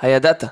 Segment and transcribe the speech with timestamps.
[0.00, 0.44] הידעת?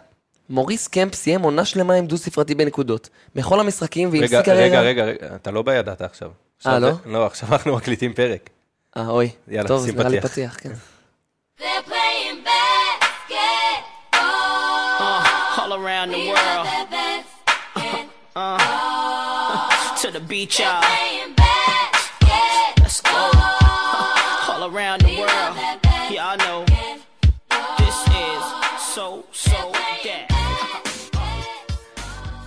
[0.50, 3.08] מוריס קמפ סיים עונה שלמה עם דו-ספרתי בנקודות.
[3.34, 4.80] בכל המשחקים ועם רגע, שיא קריירה...
[4.80, 6.30] רגע, רגע, רגע, אתה לא בידעת עכשיו.
[6.66, 6.90] אה, לא?
[7.06, 8.50] לא, עכשיו אנחנו מקליטים פרק.
[8.96, 9.30] אה, אוי.
[9.48, 10.56] יאללה, טוב, נראה לי פתיח.
[10.60, 10.72] כן.
[15.78, 16.66] Around the world.
[16.90, 18.58] Basketball.
[20.02, 20.82] To the beach, y'all.
[20.82, 22.72] Playing basketball.
[22.82, 23.30] Let's go.
[24.50, 25.56] All around the world.
[26.10, 26.67] Y'all know.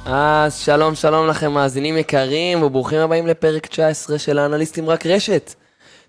[0.05, 5.53] אז שלום, שלום לכם, מאזינים יקרים, וברוכים הבאים לפרק 19 של האנליסטים רק רשת.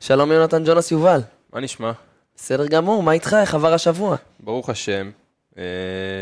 [0.00, 1.20] שלום יונתן ג'ונס יובל.
[1.52, 1.92] מה נשמע?
[2.36, 3.36] בסדר גמור, מה איתך?
[3.40, 4.16] איך עבר השבוע?
[4.40, 5.10] ברוך השם,
[5.58, 5.64] אה,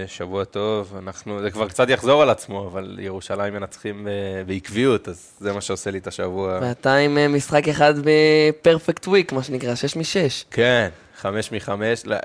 [0.06, 5.32] שבוע טוב, אנחנו, זה כבר קצת יחזור על עצמו, אבל ירושלים מנצחים אה, בעקביות, אז
[5.40, 6.58] זה מה שעושה לי את השבוע.
[6.62, 10.44] ואתה עם אה, משחק אחד בפרפקט וויק, מה שנקרא, 6 מ-6.
[10.50, 12.16] כן, חמש מחמש, לא,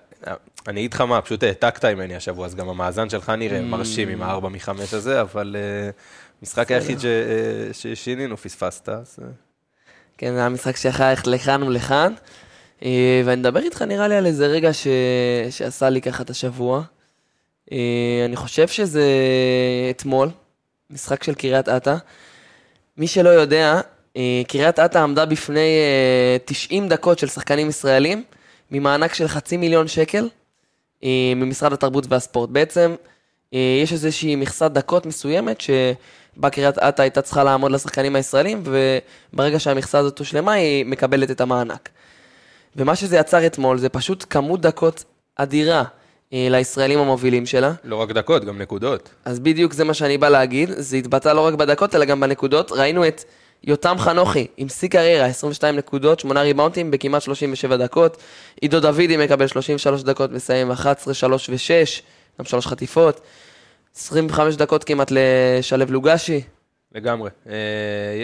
[0.67, 4.21] אני אגיד לך מה, פשוט העתקת ממני השבוע, אז גם המאזן שלך נראה מרשים עם
[4.21, 5.89] הארבע מחמש הזה, אבל אה,
[6.43, 9.17] משחק היחיד ש- אה, ששינינו, פספסת, אז...
[9.21, 9.27] אה,
[10.17, 12.13] כן, זה היה משחק שיכול ללכת לכאן ולכאן.
[13.25, 14.87] ואני אדבר איתך נראה לי על איזה רגע ש...
[15.49, 16.81] שעשה לי ככה את השבוע.
[18.25, 19.03] אני חושב שזה
[19.89, 20.29] אתמול,
[20.89, 21.95] משחק של קריית אתא.
[22.97, 23.81] מי שלא יודע,
[24.47, 28.23] קריית אתא עמדה בפני אה, 90 דקות של שחקנים ישראלים,
[28.71, 30.29] ממענק של חצי מיליון שקל
[31.35, 32.49] ממשרד התרבות והספורט.
[32.49, 32.95] בעצם
[33.53, 39.59] אה, יש איזושהי מכסת דקות מסוימת שבה קריית אתא הייתה צריכה לעמוד לשחקנים הישראלים, וברגע
[39.59, 41.89] שהמכסה הזאת הושלמה היא מקבלת את המענק.
[42.75, 45.03] ומה שזה יצר אתמול זה פשוט כמות דקות
[45.35, 45.83] אדירה
[46.33, 47.73] אה, לישראלים המובילים שלה.
[47.83, 49.09] לא רק דקות, גם נקודות.
[49.25, 52.71] אז בדיוק זה מה שאני בא להגיד, זה התבטא לא רק בדקות אלא גם בנקודות.
[52.71, 53.23] ראינו את
[53.63, 58.17] יותם חנוכי עם שיא קריירה, 22 נקודות, 8 ריבאונטים בכמעט 37 דקות.
[58.61, 62.01] עידו דוידי מקבל 33 דקות, מסיים 11, 3 ו-6,
[62.39, 63.21] גם 3 חטיפות.
[63.95, 66.41] 25 דקות כמעט לשלו לוגשי.
[66.95, 67.29] לגמרי.
[67.49, 68.23] אה,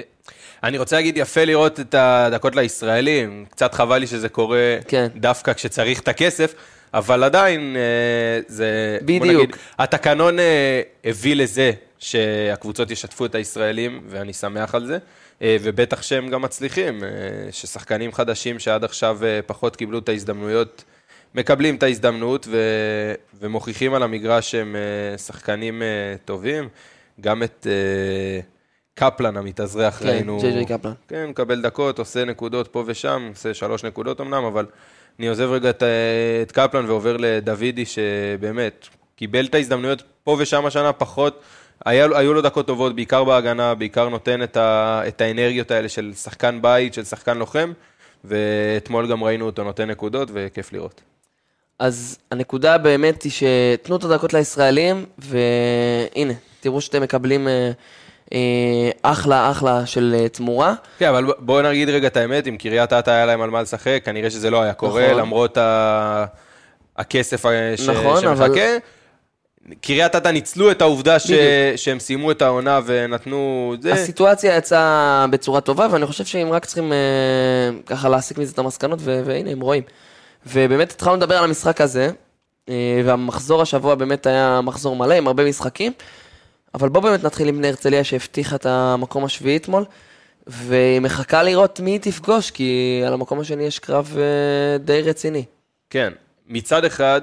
[0.64, 5.08] אני רוצה להגיד, יפה לראות את הדקות לישראלים, קצת חבל לי שזה קורה כן.
[5.16, 6.54] דווקא כשצריך את הכסף,
[6.94, 8.98] אבל עדיין אה, זה...
[9.02, 9.24] בדיוק.
[9.26, 14.98] נגיד, התקנון אה, הביא לזה שהקבוצות ישתפו את הישראלים, ואני שמח על זה,
[15.44, 17.10] ובטח שהם גם מצליחים, אה,
[17.52, 20.84] ששחקנים חדשים שעד עכשיו אה, פחות קיבלו את ההזדמנויות,
[21.36, 22.58] מקבלים את ההזדמנות ו...
[23.40, 26.70] ומוכיחים על המגרש שהם אה, שחקנים אה, טובים.
[27.22, 28.40] גם את אה,
[28.94, 30.40] קפלן המתאזרח כן, ראינו.
[30.40, 30.94] ג'יי ג'יי קפלן.
[31.08, 34.66] כן, מקבל דקות, עושה נקודות פה ושם, עושה שלוש נקודות אמנם, אבל
[35.20, 40.66] אני עוזב רגע את, אה, את קפלן ועובר לדוידי, שבאמת קיבל את ההזדמנויות פה ושם
[40.66, 41.42] השנה פחות.
[41.86, 46.12] היה, היו לו דקות טובות, בעיקר בהגנה, בעיקר נותן את, ה, את האנרגיות האלה של
[46.14, 47.72] שחקן בית, של שחקן לוחם,
[48.24, 51.02] ואתמול גם ראינו אותו נותן נקודות, וכיף לראות.
[51.80, 57.72] אז הנקודה באמת היא שתנו את הדקות לישראלים, והנה, תראו שאתם מקבלים אה,
[58.34, 58.40] אה,
[59.02, 60.74] אחלה אחלה של אה, תמורה.
[61.00, 64.02] כן, אבל בואו נגיד רגע את האמת, אם קריית אתא היה להם על מה לשחק,
[64.06, 65.20] כנראה שזה לא היה קורה, נכון.
[65.20, 66.26] למרות ה...
[66.98, 67.90] הכסף ה- ש...
[67.90, 68.46] נכון, שמחכה.
[68.46, 68.78] אבל-
[69.82, 71.32] קריית אתא ניצלו את העובדה ש...
[71.76, 73.74] שהם סיימו את העונה ונתנו...
[73.82, 73.94] זה...
[73.94, 76.98] הסיטואציה יצאה בצורה טובה, ואני חושב שהם רק צריכים אה,
[77.86, 79.84] ככה להסיק מזה את המסקנות, ו- והנה, הם רואים.
[80.46, 82.12] ובאמת התחלנו לדבר על המשחק הזה,
[82.70, 85.92] אה, והמחזור השבוע באמת היה מחזור מלא, עם הרבה משחקים,
[86.74, 89.86] אבל בואו באמת נתחיל עם בני הרצליה שהבטיחה את המקום השביעי אתמול,
[90.48, 95.44] והיא מחכה לראות מי היא תפגוש, כי על המקום השני יש קרב אה, די רציני.
[95.90, 96.14] כן,
[96.48, 97.22] מצד אחד,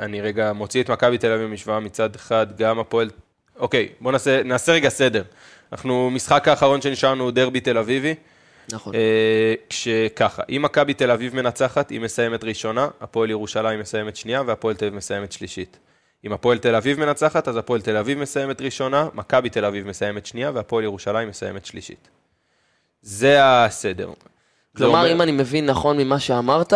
[0.00, 3.10] אני רגע מוציא את מכבי תל אביב ממשוואה, מצד אחד גם הפועל...
[3.58, 5.22] אוקיי, בואו נעשה, נעשה רגע סדר.
[5.72, 8.14] אנחנו, משחק האחרון שנשארנו הוא דרבי תל אביבי.
[8.72, 8.94] נכון.
[8.94, 14.74] אה, כשככה, אם מכבי תל אביב מנצחת, היא מסיימת ראשונה, הפועל ירושלים מסיימת שנייה, והפועל
[14.76, 15.78] תל אביב מסיימת שלישית.
[16.24, 20.26] אם הפועל תל אביב מנצחת, אז הפועל תל אביב מסיימת ראשונה, מכבי תל אביב מסיימת
[20.26, 22.08] שנייה, והפועל ירושלים מסיימת שלישית.
[23.02, 24.10] זה הסדר.
[24.76, 26.72] כלומר, אומר- אם אני מבין נכון ממה שאמרת,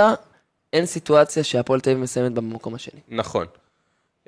[0.72, 3.00] אין סיטואציה שהפועל תל אביב מסיימת במקום השני.
[3.08, 3.46] נכון.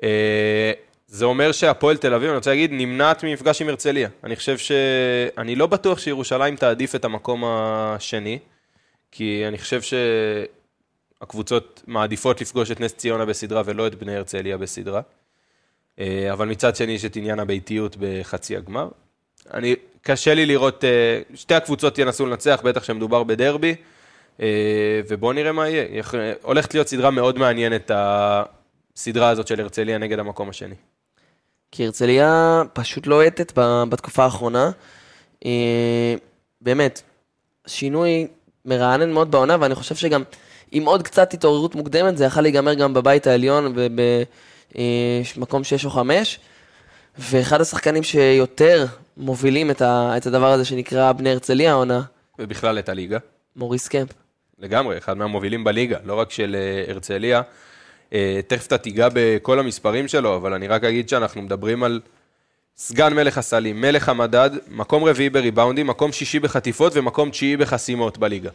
[0.03, 0.71] אה,
[1.07, 4.09] זה אומר שהפועל תל אביב, אני רוצה להגיד, נמנעת ממפגש עם הרצליה.
[4.23, 4.71] אני חושב ש...
[5.37, 8.39] אני לא בטוח שירושלים תעדיף את המקום השני,
[9.11, 9.81] כי אני חושב
[11.21, 15.01] שהקבוצות מעדיפות לפגוש את נס ציונה בסדרה ולא את בני הרצליה בסדרה.
[15.99, 18.87] אה, אבל מצד שני יש את עניין הביתיות בחצי הגמר.
[19.53, 23.75] אני, קשה לי לראות, אה, שתי הקבוצות ינסו לנצח, בטח שמדובר בדרבי,
[25.09, 26.03] ובואו נראה מה יהיה.
[26.41, 30.75] הולכת להיות סדרה מאוד מעניינת, הסדרה הזאת של הרצליה נגד המקום השני.
[31.71, 34.71] כי הרצליה פשוט לוהטת ב- בתקופה האחרונה.
[35.45, 36.15] אה,
[36.61, 37.01] באמת,
[37.67, 38.27] שינוי
[38.65, 40.23] מרענן מאוד בעונה, ואני חושב שגם
[40.71, 43.75] עם עוד קצת התעוררות מוקדמת, זה יכל להיגמר גם בבית העליון
[44.77, 46.39] אה, מקום 6 או 5,
[47.17, 48.85] ואחד השחקנים שיותר
[49.17, 52.01] מובילים את, ה, את הדבר הזה שנקרא בני הרצליה העונה,
[52.39, 53.17] ובכלל את הליגה.
[53.55, 54.22] מוריס קמפ.
[54.63, 57.41] לגמרי, אחד מהמובילים בליגה, לא רק של אה, הרצליה.
[58.13, 62.01] אה, תכף אתה תיגע בכל המספרים שלו, אבל אני רק אגיד שאנחנו מדברים על
[62.77, 68.49] סגן מלך הסלים, מלך המדד, מקום רביעי בריבאונדים, מקום שישי בחטיפות ומקום תשיעי בחסימות בליגה.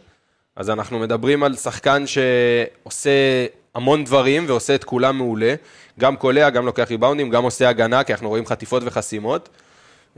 [0.55, 3.45] אז אנחנו מדברים על שחקן שעושה
[3.75, 5.55] המון דברים ועושה את כולם מעולה.
[5.99, 9.49] גם קולע, גם לוקח ריבאונדים, גם עושה הגנה, כי אנחנו רואים חטיפות וחסימות.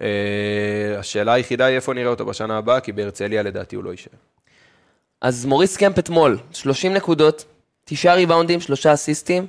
[0.02, 0.08] אה,
[1.00, 4.14] השאלה היחידה היא איפה נראה אותו בשנה הבאה, כי בהרצליה לדעתי הוא לא יישאר.
[5.21, 7.45] אז מוריס קמפ אתמול, 30 נקודות,
[7.85, 9.47] 9 ריבאונדים, 3 אסיסטים,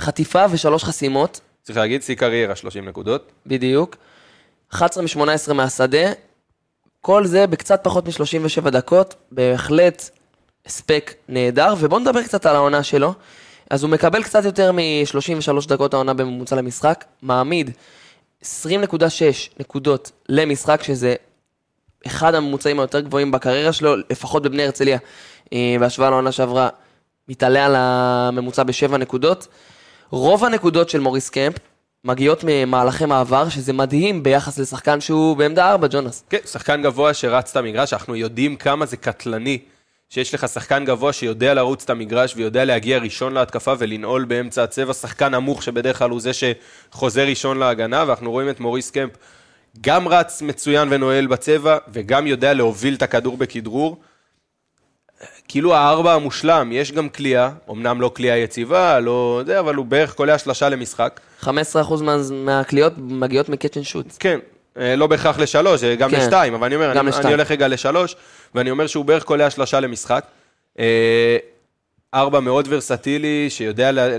[0.00, 3.32] חטיפה ושלוש חסימות, צריך להגיד, שיא קריירה 30 נקודות.
[3.46, 3.96] בדיוק.
[4.72, 6.12] 11 מ-18 מהשדה,
[7.00, 10.10] כל זה בקצת פחות מ-37 דקות, בהחלט
[10.66, 13.14] הספק נהדר, ובואו נדבר קצת על העונה שלו.
[13.70, 17.70] אז הוא מקבל קצת יותר מ-33 דקות העונה בממוצע למשחק, מעמיד
[18.44, 18.46] 20.6
[19.60, 21.14] נקודות למשחק, שזה
[22.08, 24.98] אחד הממוצעים היותר גבוהים בקריירה שלו, לפחות בבני הרצליה,
[25.52, 26.68] אה, בהשוואה לעונה שעברה,
[27.28, 29.48] מתעלה על הממוצע בשבע נקודות.
[30.10, 31.54] רוב הנקודות של מוריס קמפ
[32.04, 36.24] מגיעות ממהלכי מעבר, שזה מדהים ביחס לשחקן שהוא בעמדה 4, ג'ונס.
[36.30, 39.58] כן, שחקן גבוה שרץ את המגרש, אנחנו יודעים כמה זה קטלני
[40.08, 44.92] שיש לך שחקן גבוה שיודע לרוץ את המגרש ויודע להגיע ראשון להתקפה ולנעול באמצע הצבע,
[44.92, 49.10] שחקן נמוך שבדרך כלל הוא זה שחוזר ראשון להגנה, ואנחנו רואים את מוריס קמפ
[49.80, 54.00] גם רץ מצוין ונועל בצבע, וגם יודע להוביל את הכדור בכדרור.
[55.48, 60.14] כאילו הארבע המושלם, יש גם קליעה, אמנם לא קליעה יציבה, לא זה, אבל הוא בערך
[60.14, 61.20] קולע שלושה למשחק.
[61.42, 61.48] 15%
[62.02, 64.06] מה, מהקליעות מגיעות מ catch and shoot.
[64.18, 64.38] כן,
[64.78, 66.20] אה, לא בהכרח לשלוש, אה, גם כן.
[66.20, 67.26] לשתיים, אבל אני אומר, אני, לשתיים.
[67.26, 68.16] אני הולך רגע לשלוש,
[68.54, 70.24] ואני אומר שהוא בערך קולע שלושה למשחק.
[72.14, 74.16] ארבע מאוד ורסטילי, שיודע, לה-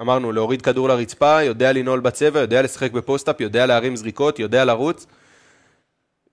[0.00, 5.06] אמרנו, להוריד כדור לרצפה, יודע לנעול בצבע, יודע לשחק ב-post-up, יודע להרים זריקות, יודע לרוץ.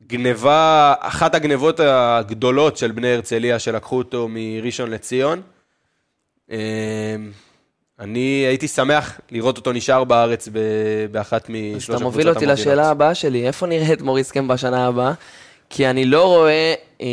[0.07, 5.41] גניבה, אחת הגנבות הגדולות של בני הרצליה שלקחו אותו מראשון לציון.
[6.51, 6.57] אה,
[7.99, 10.47] אני הייתי שמח לראות אותו נשאר בארץ
[11.11, 12.59] באחת משלוש אז הקבוצות אתה מוביל אותי המובילות.
[12.59, 15.13] לשאלה הבאה שלי, איפה נראה את מוריס קמפ בשנה הבאה?
[15.69, 17.07] כי אני לא רואה, אה,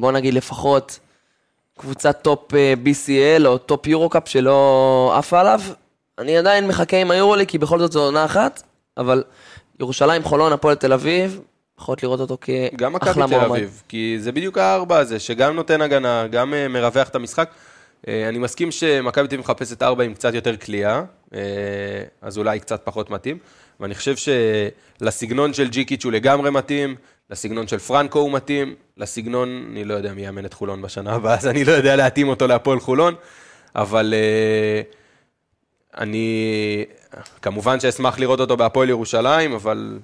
[0.00, 0.98] בוא נגיד לפחות,
[1.80, 5.60] קבוצת טופ אה, BCL או טופ יורו-קאפ שלא עפה עליו.
[6.18, 8.62] אני עדיין מחכה עם היורוליג, כי בכל זאת זו עונה אחת,
[8.96, 9.24] אבל
[9.80, 11.40] ירושלים, חולון, הפועל תל אביב,
[11.78, 12.38] יכולת לראות אותו
[12.76, 13.50] גם מכבי כאחלה תל מועמד.
[13.50, 17.50] אביב, כי זה בדיוק הארבע הזה, שגם נותן הגנה, גם אה, מרווח את המשחק.
[18.08, 21.02] אה, אני מסכים שמכבי תל אביב מחפשת ארבע עם קצת יותר כליאה,
[21.34, 21.40] אה,
[22.22, 23.38] אז אולי קצת פחות מתאים,
[23.80, 26.96] ואני חושב שלסגנון של ג'יקיץ' הוא לגמרי מתאים,
[27.30, 31.34] לסגנון של פרנקו הוא מתאים, לסגנון, אני לא יודע מי יאמן את חולון בשנה הבאה,
[31.34, 33.14] אז אני לא יודע להתאים אותו להפועל חולון,
[33.76, 34.82] אבל אה,
[35.98, 36.84] אני
[37.42, 39.98] כמובן שאשמח לראות אותו בהפועל ירושלים, אבל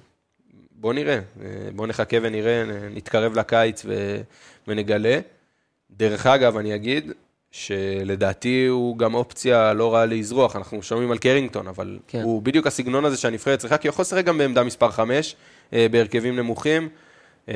[0.71, 4.21] בוא נראה, אה, בוא נחכה ונראה, נתקרב לקיץ ו...
[4.67, 5.19] ונגלה.
[5.91, 7.11] דרך אגב, אני אגיד
[7.51, 12.17] שלדעתי הוא גם אופציה לא רעה לאזרוח, אנחנו שומעים על קרינגטון, אבל כן.
[12.17, 12.23] כן.
[12.23, 15.35] הוא בדיוק הסגנון הזה שהנבחרת צריכה, כי הוא יכול לשחק גם בעמדה מספר 5,
[15.71, 16.89] בהרכבים נמוכים.
[17.49, 17.55] אה,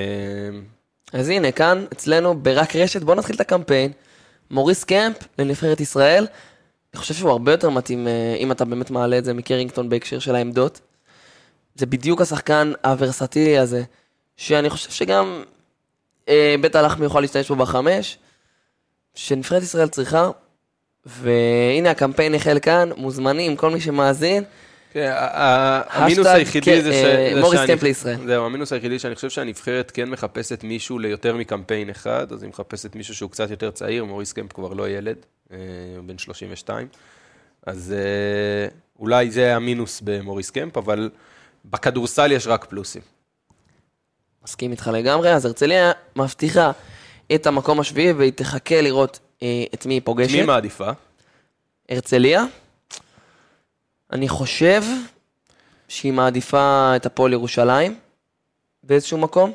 [1.13, 3.91] אז הנה, כאן, אצלנו, ברק רשת, בואו נתחיל את הקמפיין.
[4.51, 6.27] מוריס קמפ לנבחרת ישראל.
[6.93, 10.19] אני חושב שהוא הרבה יותר מתאים, אה, אם אתה באמת מעלה את זה מקרינגטון בהקשר
[10.19, 10.81] של העמדות.
[11.75, 13.83] זה בדיוק השחקן הוורסטילי הזה,
[14.37, 15.43] שאני חושב שגם
[16.29, 18.17] אה, בית הלחמי יוכל להשתמש בו בחמש,
[19.15, 20.29] שנבחרת ישראל צריכה.
[21.05, 24.43] והנה הקמפיין החל כאן, מוזמנים, כל מי שמאזין.
[24.93, 25.13] כן,
[25.89, 26.95] המינוס היחידי זה ש...
[26.95, 28.17] אה, זה מוריס קמפ לישראל.
[28.25, 32.95] זהו, המינוס היחידי שאני חושב שהנבחרת כן מחפשת מישהו ליותר מקמפיין אחד, אז היא מחפשת
[32.95, 35.15] מישהו שהוא קצת יותר צעיר, מוריס קמפ כבר לא ילד,
[35.51, 35.57] אה,
[35.97, 36.87] הוא בן 32,
[37.65, 38.67] אז אה,
[38.99, 41.09] אולי זה המינוס במוריס קמפ, אבל
[41.65, 43.01] בכדורסל יש רק פלוסים.
[44.43, 46.71] מסכים איתך לגמרי, אז הרצליה מבטיחה
[47.35, 49.19] את המקום השביעי והיא תחכה לראות
[49.73, 50.35] את מי היא פוגשת.
[50.35, 50.91] מי מעדיפה?
[51.89, 52.45] הרצליה,
[54.11, 54.83] אני חושב
[55.87, 57.95] שהיא מעדיפה את הפועל ירושלים
[58.83, 59.51] באיזשהו מקום.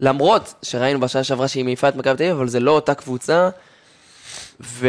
[0.00, 3.50] למרות שראינו בשנה שעברה שהיא מעיפה את מכבי תל אביב, אבל זה לא אותה קבוצה.
[4.60, 4.88] וקשה,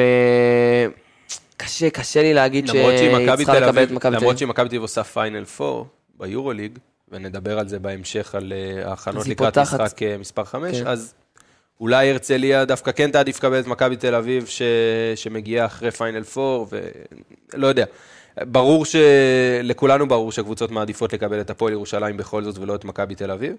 [1.90, 4.38] קשה לי להגיד למרות שהיא צריכה תל לקבל את אביב, מכבי תל למרות אביב.
[4.38, 5.84] שהיא מכבי תל אביב עושה פיינל 4
[6.20, 6.78] ביורוליג,
[7.12, 10.88] ונדבר על זה בהמשך, על אה, ההכנות לקראת פותחת- משחק אה, מספר 5, כן.
[10.88, 11.14] אז
[11.80, 14.62] אולי הרצליה דווקא כן תעדיף לקבל את מכבי תל אביב, ש...
[15.16, 16.66] שמגיעה אחרי פיינל 4,
[17.54, 17.86] ולא יודע.
[18.42, 23.32] ברור שלכולנו ברור שהקבוצות מעדיפות לקבל את הפועל ירושלים בכל זאת ולא את מכבי תל
[23.32, 23.56] אביב,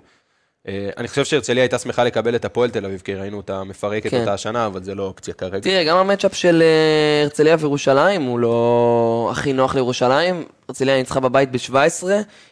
[0.69, 4.11] אה, אני חושב שהרצליה הייתה שמחה לקבל את הפועל תל אביב, כי ראינו אותה מפרקת
[4.11, 4.21] כן.
[4.21, 5.61] אותה השנה, אבל זה לא אופציה כרגע.
[5.61, 10.45] תראה, גם המצ'אפ של אה, הרצליה וירושלים הוא לא הכי נוח לירושלים.
[10.69, 12.07] הרצליה ניצחה בבית ב-17,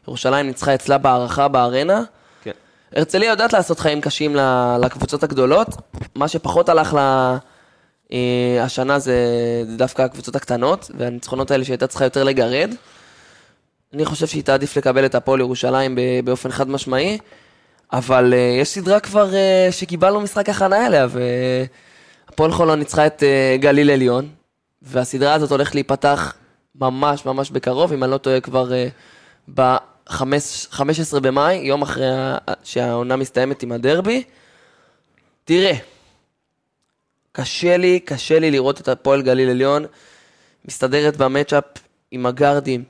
[0.08, 2.02] ירושלים ניצחה אצלה בהערכה בארנה.
[2.42, 2.50] כן.
[2.96, 5.68] הרצליה יודעת לעשות חיים קשים ל- לקבוצות הגדולות,
[6.14, 7.38] מה שפחות הלך לה אה,
[8.60, 9.26] השנה זה,
[9.66, 12.74] זה דווקא הקבוצות הקטנות, והניצחונות האלה שהייתה צריכה יותר לגרד.
[13.94, 17.18] אני חושב שהיא תעדיף לקבל את הפועל ירושלים באופן חד משמעי,
[17.92, 21.06] אבל אה, יש סדרה כבר אה, שקיבלנו משחק הכנה אליה,
[22.28, 24.28] והפועל חולון ניצחה את אה, גליל עליון,
[24.82, 26.34] והסדרה הזאת הולכת להיפתח
[26.74, 28.88] ממש ממש בקרוב, אם אני לא טועה כבר אה,
[29.54, 32.06] ב-15 במאי, יום אחרי
[32.62, 34.22] שהעונה מסתיימת עם הדרבי.
[35.44, 35.72] תראה,
[37.32, 39.84] קשה לי, קשה לי לראות את הפועל גליל עליון
[40.64, 41.64] מסתדרת ב-matchup
[42.10, 42.84] עם הגארדים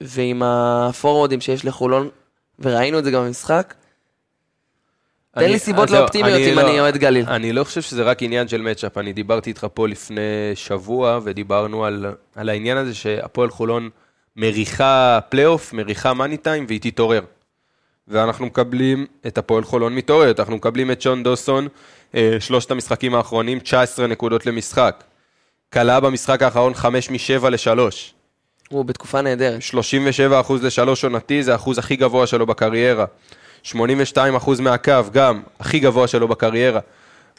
[0.00, 2.08] ועם הפורורדים שיש לחולון,
[2.58, 3.74] וראינו את זה גם במשחק.
[5.34, 7.26] תן לי סיבות לא אופטימיות אם לא- אני אוהד גליל.
[7.28, 10.20] אני לא חושב שזה רק עניין של matchup, אני דיברתי איתך פה לפני
[10.54, 13.90] שבוע, ודיברנו על, על העניין הזה שהפועל חולון
[14.36, 17.20] מריחה פלייאוף, מריחה מאני טיים, והיא תתעורר.
[18.08, 21.68] ואנחנו מקבלים את הפועל חולון מתעוררת, אנחנו מקבלים את שון דוסון,
[22.40, 25.04] שלושת המשחקים האחרונים, 19 נקודות למשחק.
[25.72, 27.78] כלה במשחק האחרון 5 מ-7 ל-3.
[28.68, 29.60] הוא בתקופה נהדרת.
[30.44, 33.04] 37% לשלוש עונתי, זה האחוז הכי גבוה שלו בקריירה.
[33.64, 33.76] 82%
[34.60, 36.80] מהקו, גם, הכי גבוה שלו בקריירה.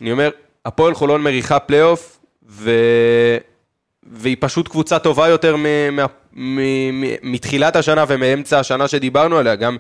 [0.02, 0.30] אני אומר,
[0.66, 2.72] הפועל חולון מריחה פלייאוף, ו...
[4.04, 5.66] והיא פשוט קבוצה טובה יותר מ...
[5.96, 6.00] מ...
[6.36, 7.04] מ...
[7.32, 9.78] מתחילת השנה ומאמצע השנה שדיברנו עליה, גם...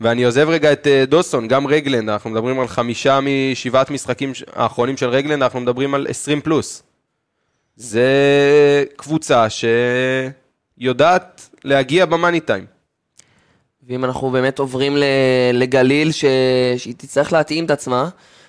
[0.00, 4.96] ואני עוזב רגע את אה, דוסון, גם רגלנד, אנחנו מדברים על חמישה משבעת משחקים האחרונים
[4.96, 6.82] של רגלנד, אנחנו מדברים על 20 פלוס.
[7.76, 9.46] זה קבוצה
[10.78, 12.66] שיודעת להגיע במאני טיים.
[13.88, 14.96] ואם אנחנו באמת עוברים
[15.52, 16.24] לגליל, ש...
[16.76, 18.08] שהיא תצטרך להתאים את עצמה,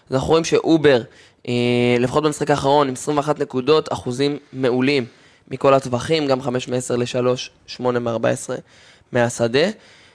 [0.09, 1.01] אז אנחנו רואים שאובר,
[1.47, 1.53] אה,
[1.99, 5.05] לפחות במשחק האחרון, עם 21 נקודות, אחוזים מעולים
[5.47, 8.49] מכל הטווחים, גם 5 מ-10 ל-3, 8 מ-14
[9.11, 9.69] מהשדה.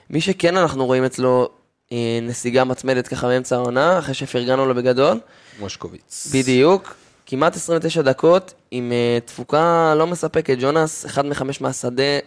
[0.09, 1.49] מי שכן אנחנו רואים אצלו
[1.91, 5.19] אה, נסיגה מתמדת ככה באמצע העונה, אחרי שפרגנו לו בגדול,
[5.59, 6.27] מושקוביץ.
[6.33, 6.95] בדיוק,
[7.25, 10.57] כמעט 29 דקות, עם אה, תפוקה לא מספקת.
[10.61, 12.19] ג'ונס, 1 מ-5 מהשדה,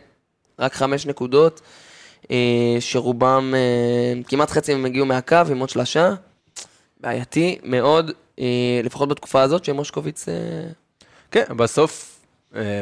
[0.59, 1.61] רק 5 נקודות,
[2.31, 3.55] אה, שרובם,
[4.29, 6.15] כמעט חצי מהם הגיעו מהקו עם עוד שלושה.
[7.01, 8.11] בעייתי מאוד,
[8.85, 10.27] לפחות בתקופה הזאת, שמושקוביץ...
[11.31, 12.21] כן, בסוף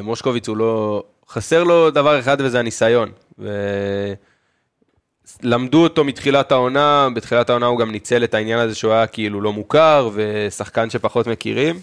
[0.02, 1.02] מושקוביץ הוא לא...
[1.28, 3.12] חסר לו דבר אחד וזה הניסיון.
[5.42, 9.40] ולמדו אותו מתחילת העונה, בתחילת העונה הוא גם ניצל את העניין הזה שהוא היה כאילו
[9.40, 11.80] לא מוכר, ושחקן שפחות מכירים,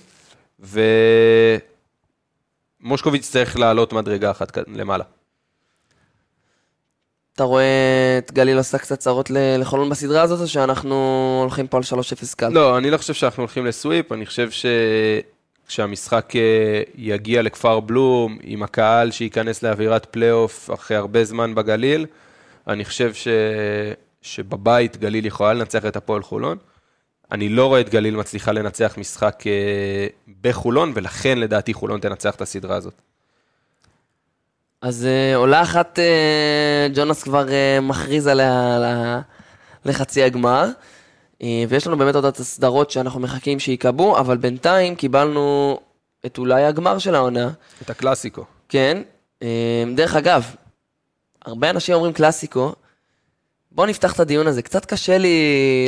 [2.82, 5.04] ומושקוביץ צריך לעלות מדרגה אחת למעלה.
[7.36, 10.96] אתה רואה את גליל עושה קצת צרות לחולון בסדרה הזאת, או שאנחנו
[11.42, 12.50] הולכים פה על 3-0 קל?
[12.50, 14.50] לא, אני לא חושב שאנחנו הולכים לסוויפ, אני חושב
[15.66, 22.06] שכשהמשחק אה, יגיע לכפר בלום, עם הקהל שייכנס לאווירת פלייאוף אחרי הרבה זמן בגליל,
[22.68, 23.28] אני חושב ש...
[24.26, 26.58] שבבית גליל יכולה לנצח את הפועל חולון.
[27.32, 30.08] אני לא רואה את גליל מצליחה לנצח משחק אה,
[30.42, 33.02] בחולון, ולכן לדעתי חולון תנצח את הסדרה הזאת.
[34.82, 37.46] אז אה, עולה אחת, אה, ג'ונס כבר
[37.82, 39.22] מכריז עליה
[39.86, 40.70] לחצי הגמר,
[41.70, 45.80] ויש לנו באמת עוד את הסדרות שאנחנו מחכים שייקבעו, אבל בינתיים קיבלנו
[46.26, 47.50] את אולי הגמר של העונה,
[47.82, 48.46] את הקלאסיקו.
[48.70, 49.02] כן.
[49.96, 50.56] דרך אגב,
[51.46, 52.74] הרבה אנשים אומרים קלאסיקו,
[53.72, 54.62] בואו נפתח את הדיון הזה.
[54.62, 55.38] קצת קשה לי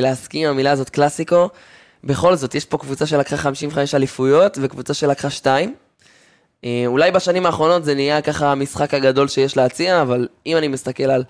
[0.02, 1.50] להסכים עם המילה הזאת קלאסיקו.
[2.04, 5.76] בכל זאת, יש פה קבוצה שלקחה 55 אליפויות וקבוצה שלקחה 2.
[6.64, 11.04] אה, אולי בשנים האחרונות זה נהיה ככה המשחק הגדול שיש להציע, אבל אם אני מסתכל
[11.04, 11.24] על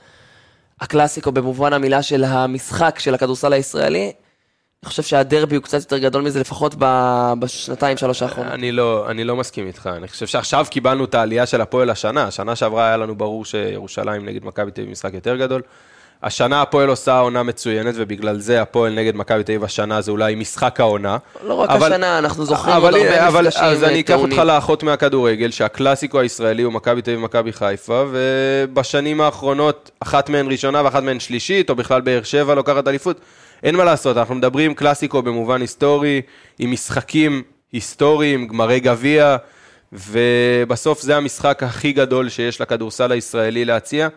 [0.81, 4.13] הקלאסיקו במובן המילה של המשחק של הכדורסל הישראלי,
[4.87, 6.75] אני חושב שהדרבי הוא קצת יותר גדול מזה, לפחות
[7.39, 8.53] בשנתיים, שלוש האחרונות.
[8.53, 12.23] אני לא, אני לא מסכים איתך, אני חושב שעכשיו קיבלנו את העלייה של הפועל השנה,
[12.23, 15.61] השנה שעברה היה לנו ברור שירושלים נגד מכבי תל אביב משחק יותר גדול.
[16.23, 20.35] השנה הפועל עושה עונה מצוינת, ובגלל זה הפועל נגד מכבי תל אביב השנה זה אולי
[20.35, 21.17] משחק העונה.
[21.43, 24.15] לא רק אבל- השנה, אנחנו זוכרים אבל, עוד הרבה אבל, מפגשים אז אני אקח.
[24.15, 30.51] אותך לאחות מהכדורגל, שהקלאסיקו הישראלי הוא מכבי תל אביב ומכבי חיפה, ובשנים האחרונות אחת מהן
[30.51, 33.19] ראשונה ואחת מהן שלישית, או בכלל באר שבע לוקחת אליפות.
[33.63, 36.21] אין מה לעשות, אנחנו מדברים קלאסיקו במובן היסטורי,
[36.59, 39.37] עם משחקים היסטוריים, גמרי גביע,
[39.93, 44.07] ובסוף זה המשחק הכי גדול שיש לכדורסל הישראלי להציע,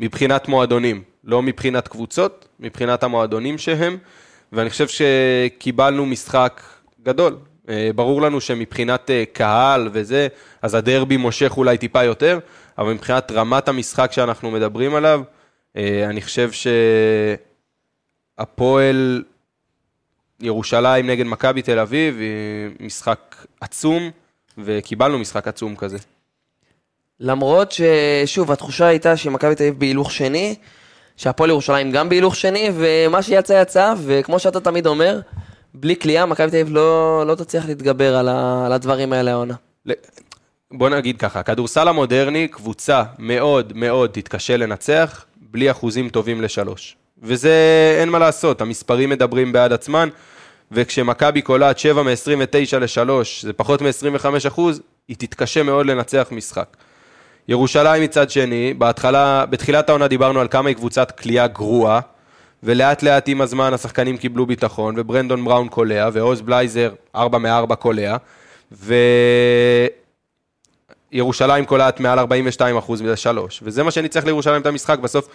[0.00, 3.96] מבחינת מועדונים, לא מבחינת קבוצות, מבחינת המועדונים שהם,
[4.52, 6.62] ואני חושב שקיבלנו משחק
[7.02, 7.36] גדול.
[7.68, 10.28] אה, ברור לנו שמבחינת אה, קהל וזה,
[10.62, 12.38] אז הדרבי מושך אולי טיפה יותר,
[12.78, 15.20] אבל מבחינת רמת המשחק שאנחנו מדברים עליו,
[15.76, 16.50] אה, אני חושב
[18.38, 19.22] הפועל
[20.40, 24.10] ירושלים נגד מכבי תל אביב, היא משחק עצום,
[24.58, 25.98] וקיבלנו משחק עצום כזה.
[27.20, 30.54] למרות ששוב, התחושה הייתה שמכבי תל אביב בהילוך שני,
[31.16, 35.20] שהפועל ירושלים גם בהילוך שני, ומה שיצא יצא, וכמו שאתה תמיד אומר,
[35.74, 39.54] בלי כליאה, מכבי תל אביב לא, לא תצליח להתגבר על, ה, על הדברים האלה העונה.
[40.70, 46.96] בוא נגיד ככה, הכדורסל המודרני, קבוצה מאוד מאוד תתקשה לנצח, בלי אחוזים טובים לשלוש.
[47.22, 47.52] וזה,
[48.00, 50.08] אין מה לעשות, המספרים מדברים בעד עצמן,
[50.72, 53.10] וכשמכבי קולעת 7 מ-29 ל-3,
[53.42, 56.76] זה פחות מ-25 אחוז, היא תתקשה מאוד לנצח משחק.
[57.48, 62.00] ירושלים מצד שני, בהתחלה, בתחילת העונה דיברנו על כמה היא קבוצת כליאה גרועה,
[62.62, 68.16] ולאט לאט עם הזמן השחקנים קיבלו ביטחון, וברנדון בראון קולע, ועוז בלייזר 4 מ-4 קולע,
[71.12, 75.28] וירושלים קולעת מעל 42 אחוז לשלוש, וזה מה שאני צריך לירושלים את המשחק, בסוף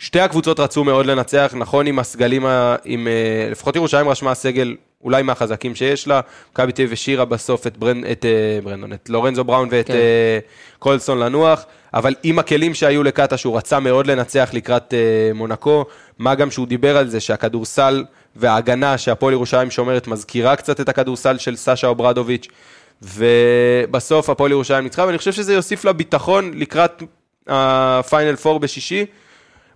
[0.00, 2.46] שתי הקבוצות רצו מאוד לנצח, נכון עם הסגלים,
[2.84, 6.20] עם, אה, לפחות ירושלים רשמה סגל אולי מהחזקים שיש לה,
[6.52, 9.94] מכבי תל אביב השאירה בסוף את, ברנ, את אה, ברנדון, את לורנזו בראון ואת כן.
[9.94, 10.38] אה,
[10.78, 11.64] קולסון לנוח,
[11.94, 14.94] אבל עם הכלים שהיו לקאטה, שהוא רצה מאוד לנצח לקראת
[15.34, 15.84] מונקו,
[16.18, 18.04] מה גם שהוא דיבר על זה שהכדורסל
[18.36, 22.48] וההגנה שהפועל ירושלים שומרת מזכירה קצת את הכדורסל של סשה אוברדוביץ',
[23.02, 27.02] ובסוף הפועל ירושלים ניצחה, ואני חושב שזה יוסיף לה ביטחון לקראת
[27.46, 29.06] הפיינל פור בשישי.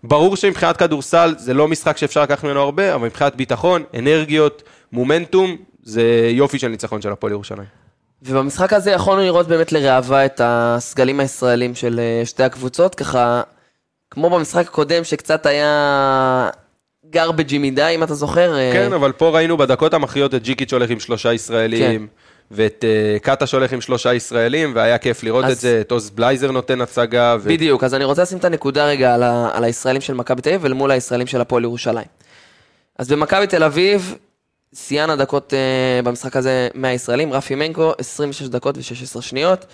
[0.07, 5.57] ברור שמבחינת כדורסל זה לא משחק שאפשר לקחת ממנו הרבה, אבל מבחינת ביטחון, אנרגיות, מומנטום,
[5.83, 7.67] זה יופי של ניצחון של הפועל ירושלים.
[8.23, 13.43] ובמשחק הזה יכולנו לראות באמת לראווה את הסגלים הישראלים של אה, שתי הקבוצות, ככה,
[14.11, 16.51] כמו במשחק הקודם שקצת היה
[17.11, 18.57] גרבג'י מדי, אם אתה זוכר.
[18.57, 22.07] אה, כן, אבל פה ראינו בדקות המכריעות את ג'יקיץ' הולך עם שלושה ישראלים,
[22.55, 26.11] ואת אה, קטש הולך עם שלושה ישראלים, והיה כיף לראות אז- את זה, את עוז
[26.11, 27.37] בלייזר נותן הצגה.
[27.41, 30.43] ו- בדיוק, אז אני רוצה לשים את הנקודה רגע על, ה, על הישראלים של מכבי
[30.43, 32.07] תל אביב ולמול הישראלים של הפועל ירושלים.
[32.99, 34.15] אז במכבי תל אביב,
[34.75, 39.67] שיאן הדקות uh, במשחק הזה מהישראלים, רפי מנקו, 26 דקות ו-16 שניות,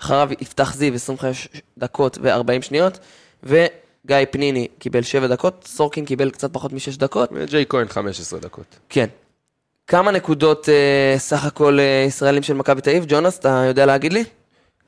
[0.00, 2.98] אחריו יפתח זיו, 25 דקות ו-40 שניות,
[3.42, 8.64] וגיא פניני קיבל 7 דקות, סורקין קיבל קצת פחות מ-6 דקות, וג'יי כהן 15 דקות.
[8.88, 9.06] כן.
[9.90, 13.04] כמה נקודות uh, סך הכל uh, ישראלים של מכבי תל אביב?
[13.08, 14.24] ג'ונס, אתה יודע להגיד לי?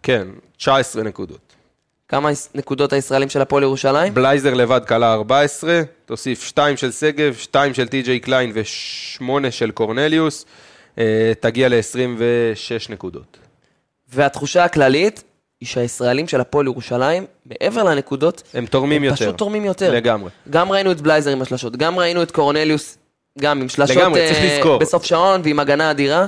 [0.03, 1.38] כן, 19 נקודות.
[2.09, 4.15] כמה נקודות הישראלים של הפועל ירושלים?
[4.15, 10.47] בלייזר לבד כלה 14, תוסיף 2 של שגב, 2 של טי.ג'יי קליין ו-8 של קורנליוס,
[10.99, 13.38] אה, תגיע ל-26 נקודות.
[14.09, 15.25] והתחושה הכללית
[15.61, 19.17] היא שהישראלים של הפועל ירושלים, מעבר לנקודות, הם תורמים הם יותר.
[19.17, 19.95] פשוט תורמים יותר.
[19.95, 20.31] לגמרי.
[20.51, 22.99] גם ראינו את בלייזר עם השלשות, גם ראינו את קורנליוס
[23.38, 24.79] גם עם שלשות לגמרי, צריך אה, לזכור.
[24.79, 26.27] בסוף שעון ועם הגנה אדירה.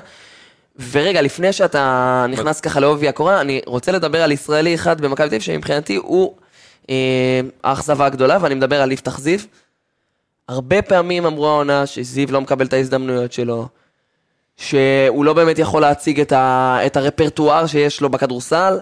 [0.91, 5.35] ורגע, לפני שאתה נכנס ככה לעובי הקורה, אני רוצה לדבר על ישראלי אחד במכבי תל
[5.35, 6.35] אביב, שמבחינתי הוא
[6.91, 9.39] אה, האכזבה הגדולה, ואני מדבר על יפתח זיו.
[10.49, 13.69] הרבה פעמים אמרו העונה שזיו לא מקבל את ההזדמנויות שלו,
[14.57, 18.79] שהוא לא באמת יכול להציג את, ה, את הרפרטואר שיש לו בכדורסל,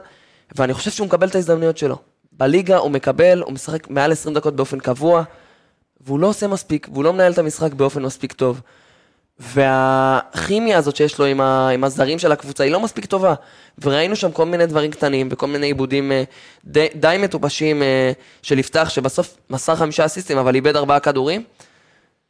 [0.56, 1.96] ואני חושב שהוא מקבל את ההזדמנויות שלו.
[2.32, 5.22] בליגה הוא מקבל, הוא משחק מעל 20 דקות באופן קבוע,
[6.06, 8.60] והוא לא עושה מספיק, והוא לא מנהל את המשחק באופן מספיק טוב.
[9.38, 13.34] והכימיה הזאת שיש לו עם, ה, עם הזרים של הקבוצה היא לא מספיק טובה.
[13.78, 16.22] וראינו שם כל מיני דברים קטנים וכל מיני עיבודים אה,
[16.64, 18.12] די, די מטופשים אה,
[18.42, 21.44] של יפתח, שבסוף מסר חמישה אסיסטים, אבל איבד ארבעה כדורים.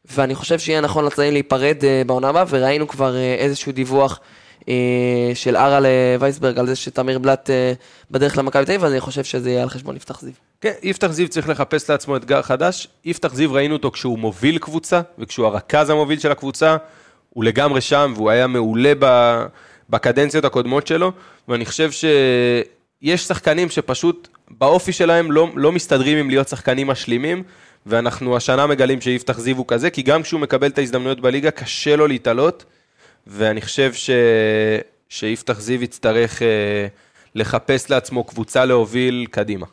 [0.05, 4.21] ואני חושב שיהיה נכון לצדדים להיפרד אה, בעונה הבאה, וראינו כבר איזשהו דיווח
[5.35, 7.51] של ארה לווייסברג על זה שתמיר בלאט
[8.11, 10.52] בדרך למכבי תל אביב, אז אני חושב שזה יהיה על חשבון יפתח זיו.
[10.63, 12.89] כן, יפתח זיו צריך לחפש לעצמו אתגר חדש.
[13.05, 16.77] יפתח זיו ראינו אותו כשהוא מוביל קבוצה, וכשהוא הרכז המוביל של הקבוצה,
[17.31, 18.93] הוא לגמרי שם, והוא היה מעולה.
[19.91, 21.13] בקדנציות הקודמות שלו,
[21.49, 27.43] ואני חושב שיש שחקנים שפשוט באופי שלהם לא, לא מסתדרים עם להיות שחקנים משלימים,
[27.87, 31.97] ואנחנו השנה מגלים שיפתח זיו הוא כזה, כי גם כשהוא מקבל את ההזדמנויות בליגה, קשה
[31.97, 32.65] לו להתעלות,
[33.27, 34.11] ואני חושב ש...
[35.09, 36.87] שיפתח זיו יצטרך אה,
[37.35, 39.67] לחפש לעצמו קבוצה להוביל קדימה.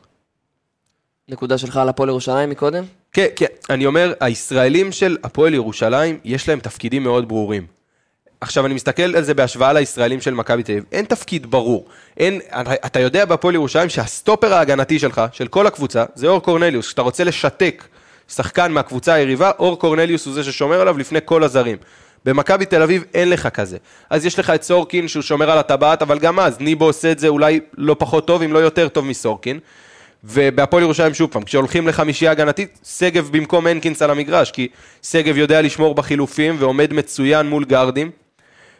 [1.29, 2.83] נקודה שלך על הפועל ירושלים מקודם?
[3.13, 7.65] כן, כן, אני אומר, הישראלים של הפועל ירושלים, יש להם תפקידים מאוד ברורים.
[8.41, 10.83] עכשיו, אני מסתכל על זה בהשוואה לישראלים של מכבי תל אביב.
[10.91, 11.85] אין תפקיד ברור.
[12.17, 12.39] אין,
[12.85, 16.87] אתה יודע בהפועל ירושלים שהסטופר ההגנתי שלך, של כל הקבוצה, זה אור קורנליוס.
[16.87, 17.83] כשאתה רוצה לשתק
[18.27, 21.77] שחקן מהקבוצה היריבה, אור קורנליוס הוא זה ששומר עליו לפני כל הזרים.
[22.25, 23.77] במכבי תל אביב אין לך כזה.
[24.09, 27.19] אז יש לך את סורקין שהוא שומר על הטבעת, אבל גם אז, ניבו עושה את
[27.19, 29.59] זה אולי לא פחות טוב, אם לא יותר טוב מסורקין.
[30.23, 34.67] ובהפועל ירושלים שוב פעם, כשהולכים לחמישייה הגנתית, שגב במקום הנקינס על המגרש, כי
[35.03, 38.11] שגב יודע לשמור בחילופים ועומד מצוין מול גארדים.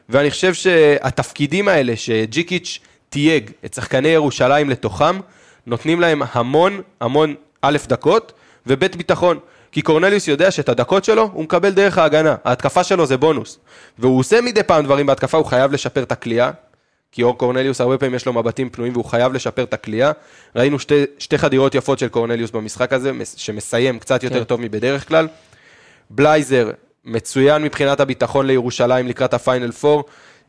[0.10, 5.20] ואני חושב שהתפקידים האלה שג'יקיץ' תייג את שחקני ירושלים לתוכם,
[5.68, 8.34] נותנים להם המון המון א' דקות
[8.68, 9.40] וב' ביטחון.
[9.72, 12.36] כי קורנליוס יודע שאת הדקות שלו הוא מקבל דרך ההגנה.
[12.46, 13.60] ההתקפה שלו זה בונוס.
[14.00, 16.52] והוא עושה מדי פעם דברים בהתקפה, הוא חייב לשפר את הכלייה.
[17.12, 20.12] כי אור קורנליוס הרבה פעמים יש לו מבטים פנויים והוא חייב לשפר את הכלייה.
[20.56, 24.44] ראינו שתי, שתי חדירות יפות של קורנליוס במשחק הזה, מס- שמסיים קצת יותר כן.
[24.44, 25.28] טוב מבדרך כלל.
[26.10, 26.70] בלייזר,
[27.06, 30.02] מצוין מבחינת הביטחון לירושלים לקראת הפיינל 4.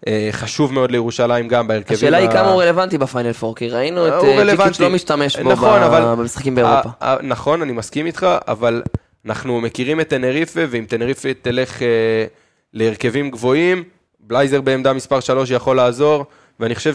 [0.06, 1.96] אה, חשוב מאוד לירושלים גם בהרכבים.
[1.96, 4.44] השאלה היא כמה הוא רלוונטי בפיינל פור, כי ראינו את הוא אה,
[4.80, 5.80] לא משתמש בו נכון,
[6.18, 6.88] במשחקים באירופה.
[7.22, 8.82] נכון, אני מסכים איתך, אבל
[9.26, 11.88] אנחנו מכירים את טנריפה, ואם טנריפה תלך אה,
[12.74, 13.84] להרכבים גבוהים,
[14.20, 16.24] בלייזר בעמדה מספר 3 יכול לעזור,
[16.60, 16.94] ואני חושב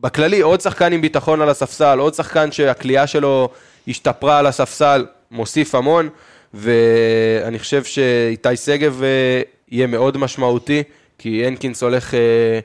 [0.00, 3.48] שבכללי עוד שחקן עם ביטחון על הספסל, עוד שחקן שהכלייה שלו
[3.88, 6.08] השתפרה על הספסל, מוסיף המון,
[6.54, 10.82] ואני חושב שאיתי שגב אה, יהיה מאוד משמעותי,
[11.18, 12.14] כי הנקינס הולך...
[12.14, 12.60] אה,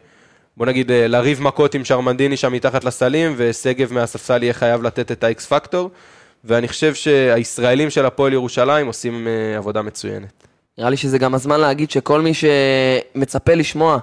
[0.58, 5.12] בוא נגיד, אה, לריב מכות עם שרמנדיני שם מתחת לסלים, ושגב מהספסל יהיה חייב לתת
[5.12, 5.90] את האקס פקטור,
[6.44, 10.48] ואני חושב שהישראלים של הפועל ירושלים עושים עבודה מצוינת.
[10.78, 13.98] נראה לי שזה גם הזמן להגיד שכל מי שמצפה לשמוע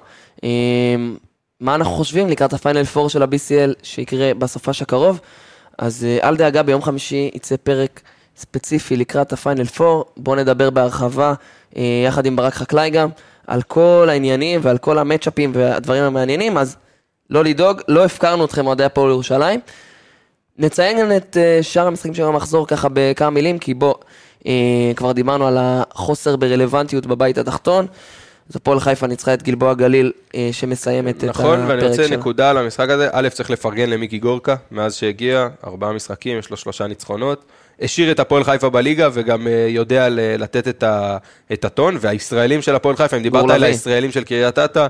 [1.60, 5.20] מה אנחנו חושבים לקראת הפיינל פור של ה-BCL שיקרה בסופש הקרוב,
[5.78, 8.00] אז אה, אל דאגה, ביום חמישי יצא פרק
[8.36, 11.34] ספציפי לקראת הפיינל פור, בואו נדבר בהרחבה,
[11.76, 13.08] אה, יחד עם ברק חקלאי גם,
[13.46, 16.76] על כל העניינים ועל כל המצ'אפים והדברים המעניינים, אז
[17.30, 19.60] לא לדאוג, לא הפקרנו אתכם אוהדי הפועל ירושלים.
[20.58, 23.94] נציין גם את אה, שאר המשחקים של המחזור ככה בכמה מילים, כי בוא,
[24.96, 27.86] כבר דיברנו על החוסר ברלוונטיות בבית התחתון.
[28.50, 32.16] אז הפועל חיפה ניצחה את גלבוע גליל אה, שמסיימת נכון, את ואני הפרק רוצה שלה.
[32.16, 33.08] נקודה על המשחק הזה.
[33.12, 37.44] א', צריך לפרגן למיקי גורקה, מאז שהגיע, ארבעה משחקים, יש לו שלושה ניצחונות.
[37.80, 41.16] השאיר את הפועל חיפה בליגה, וגם אה, יודע לתת את, ה,
[41.52, 43.64] את הטון, והישראלים של הפועל חיפה, אם דיברת על.
[43.64, 44.86] הישראלים של קריית אתא,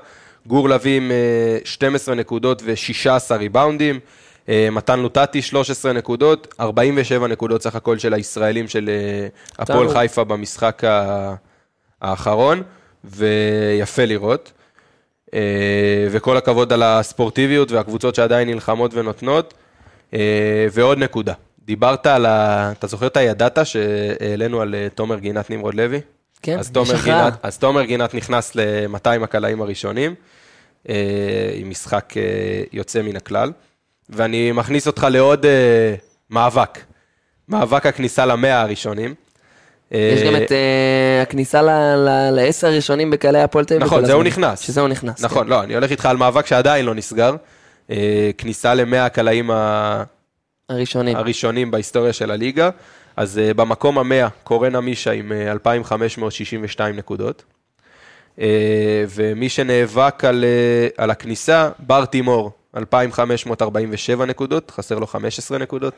[0.46, 4.00] גור לביא עם אה, 12 נקודות ו-16 ריבאונדים.
[4.48, 9.88] אה, מתן לוטטי 13 נקודות, 47 נקודות סך הכל של הישראלים של אה, הפועל.
[9.88, 10.82] חיפה במשחק
[12.02, 12.62] האחרון,
[13.08, 14.52] ויפה לראות.
[15.34, 19.54] אה, וכל הכבוד על הספורטיביות והקבוצות שעדיין נלחמות ונותנות.
[20.14, 21.32] אה, ועוד נקודה,
[21.64, 22.72] דיברת על ה...
[22.78, 26.00] אתה זוכר את הידעת שהעלינו על אה, תומר גינת נמרוד לוי?
[26.42, 27.04] כן, אז תומר.
[27.04, 30.14] גינת, אז תומר גינת נכנס ל-200 הקלעים הראשונים,
[31.54, 32.14] עם משחק
[32.72, 33.52] יוצא מן הכלל,
[34.10, 35.46] ואני מכניס אותך לעוד
[36.30, 36.78] מאבק,
[37.48, 39.14] מאבק הכניסה למאה הראשונים.
[39.90, 41.62] יש גם אה, את אה, הכניסה
[42.32, 43.86] לעשר הראשונים בקהלי הפועל תל אביב.
[43.86, 44.26] נכון, זהו הזמן.
[44.26, 44.60] נכנס.
[44.60, 45.24] שזהו נכנס.
[45.24, 45.50] נכון, כן.
[45.50, 47.36] לא, אני הולך איתך על מאבק שעדיין לא נסגר.
[47.90, 49.50] אה, כניסה למאה הקלעים
[50.68, 51.16] הראשונים.
[51.16, 52.70] הראשונים בהיסטוריה של הליגה.
[53.16, 57.44] אז במקום המאה, קורן עמישה עם אה, 2,562 נקודות.
[59.08, 60.44] ומי שנאבק על,
[60.96, 65.94] על הכניסה, בר תימור, 2,547 נקודות, חסר לו 15 נקודות.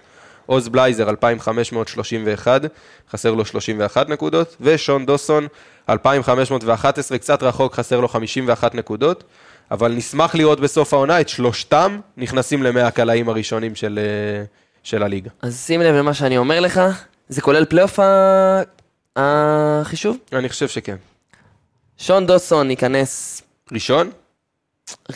[0.51, 2.63] עוז בלייזר, 2,531,
[3.11, 4.57] חסר לו 31 נקודות.
[4.61, 5.47] ושון דוסון,
[5.89, 9.25] 2,511, קצת רחוק, חסר לו 51 נקודות.
[9.71, 14.45] אבל נשמח לראות בסוף העונה את שלושתם נכנסים למאה הקלעים הראשונים של, אה,
[14.83, 15.31] של הליגה.
[15.43, 16.81] אז שים לב למה שאני אומר לך,
[17.29, 17.99] זה כולל פלייאוף
[19.17, 20.17] החישוב?
[20.33, 20.97] אני חושב שכן.
[21.99, 24.11] שון דוסון ייכנס ראשון,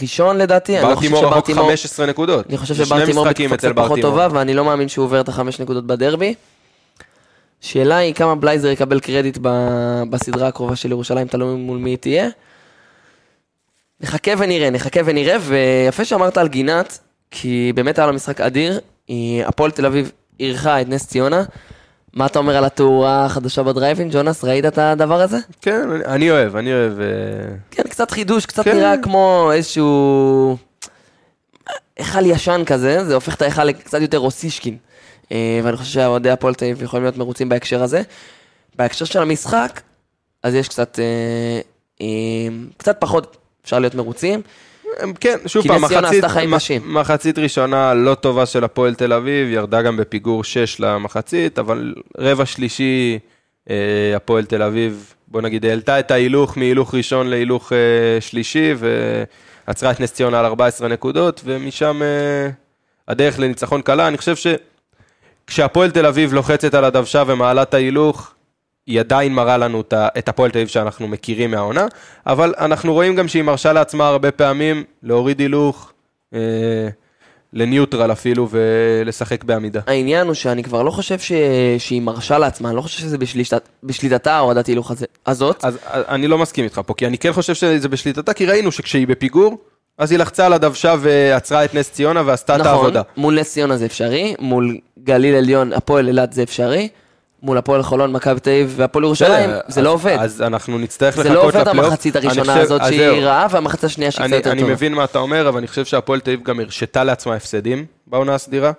[0.02, 1.64] ראשון לדעתי, אני לא חושב תימור שבר רחוק תימור...
[1.64, 2.46] 15 נקודות.
[2.48, 4.00] אני חושב זה שבר שני תימור משחקים בתקופה אצל פחות.
[4.00, 6.34] טובה, ואני לא מאמין שהוא עובר את החמש נקודות בדרבי.
[7.60, 11.98] שאלה היא כמה בלייזר יקבל קרדיט ב- בסדרה הקרובה של ירושלים, תלוי מול מי היא
[11.98, 12.28] תהיה.
[14.00, 16.98] נחכה ונראה, נחכה ונראה, ויפה שאמרת על גינת,
[17.30, 18.80] כי באמת היה לו משחק אדיר.
[19.08, 21.44] היא- הפועל תל אביב אירחה את נס ציונה.
[22.14, 24.44] מה אתה אומר על התאורה החדשה בדרייבין, ג'ונס?
[24.44, 25.38] ראית את הדבר הזה?
[25.60, 27.00] כן, אני- אוהב, אני אוהב...
[27.00, 27.06] אה,
[27.70, 28.76] כן, קצת חידוש, קצת כן.
[28.76, 30.56] נראה כמו איזשהו...
[31.96, 34.76] היכל ישן כזה, זה הופך את ההיכל לקצת יותר רוסישקין.
[35.32, 38.02] אה, ואני חושב שאוהדי הפועל תל אביב יכולים להיות מרוצים בהקשר הזה.
[38.76, 39.80] בהקשר של המשחק,
[40.42, 40.98] אז יש קצת...
[40.98, 41.60] אה,
[42.00, 42.06] אה,
[42.76, 44.42] קצת פחות אפשר להיות מרוצים.
[45.20, 46.94] כן, שוב פעם, מחצית, מ-.
[46.94, 52.46] מחצית ראשונה לא טובה של הפועל תל אביב, ירדה גם בפיגור 6 למחצית, אבל רבע
[52.46, 53.18] שלישי,
[53.70, 58.74] אה, הפועל תל אביב, בוא נגיד, העלתה את ההילוך מהילוך ראשון להילוך אה, שלישי,
[59.66, 62.50] ועצרה את נס ציונה על 14 נקודות, ומשם אה,
[63.08, 64.08] הדרך לניצחון קלה.
[64.08, 64.34] אני חושב
[65.46, 68.33] שכשהפועל תל אביב לוחצת על הדוושה ומעלה את ההילוך,
[68.86, 71.86] היא עדיין מראה לנו את את הפועל תל אביב שאנחנו מכירים מהעונה,
[72.26, 75.92] אבל אנחנו רואים גם שהיא מרשה לעצמה הרבה פעמים להוריד הילוך
[76.34, 76.38] אה,
[77.52, 79.80] לניוטרל אפילו ולשחק בעמידה.
[79.86, 81.32] העניין הוא שאני כבר לא חושב ש...
[81.78, 83.68] שהיא מרשה לעצמה, אני לא חושב שזה בשליטת...
[83.82, 85.06] בשליטתה הורדת הילוך הזה...
[85.26, 85.64] הזאת.
[85.64, 89.06] אז אני לא מסכים איתך פה, כי אני כן חושב שזה בשליטתה, כי ראינו שכשהיא
[89.06, 89.58] בפיגור,
[89.98, 93.02] אז היא לחצה על הדוושה ועצרה את נס ציונה ועשתה את נכון, העבודה.
[93.16, 96.88] מול נס ציונה זה אפשרי, מול גליל עליון, הפועל אילת זה אפשרי,
[97.44, 100.16] מול הפועל חולון, מכבי תל אביב והפועל ירושלים, זה לא עובד.
[100.20, 101.68] אז אנחנו נצטרך זה לחכות לא לפלייאוף.
[101.68, 103.24] עובד המחצית אני הראשונה הזאת שהיא.
[103.24, 104.72] רעה, והמחצית השנייה שהיא קצת אני, יותר אני טובה.
[104.72, 108.34] מבין מה אתה אומר, אבל אני חושב שהפועל תל אביב גם הרשתה לעצמה הפסדים בעונה
[108.34, 108.72] הסדירה,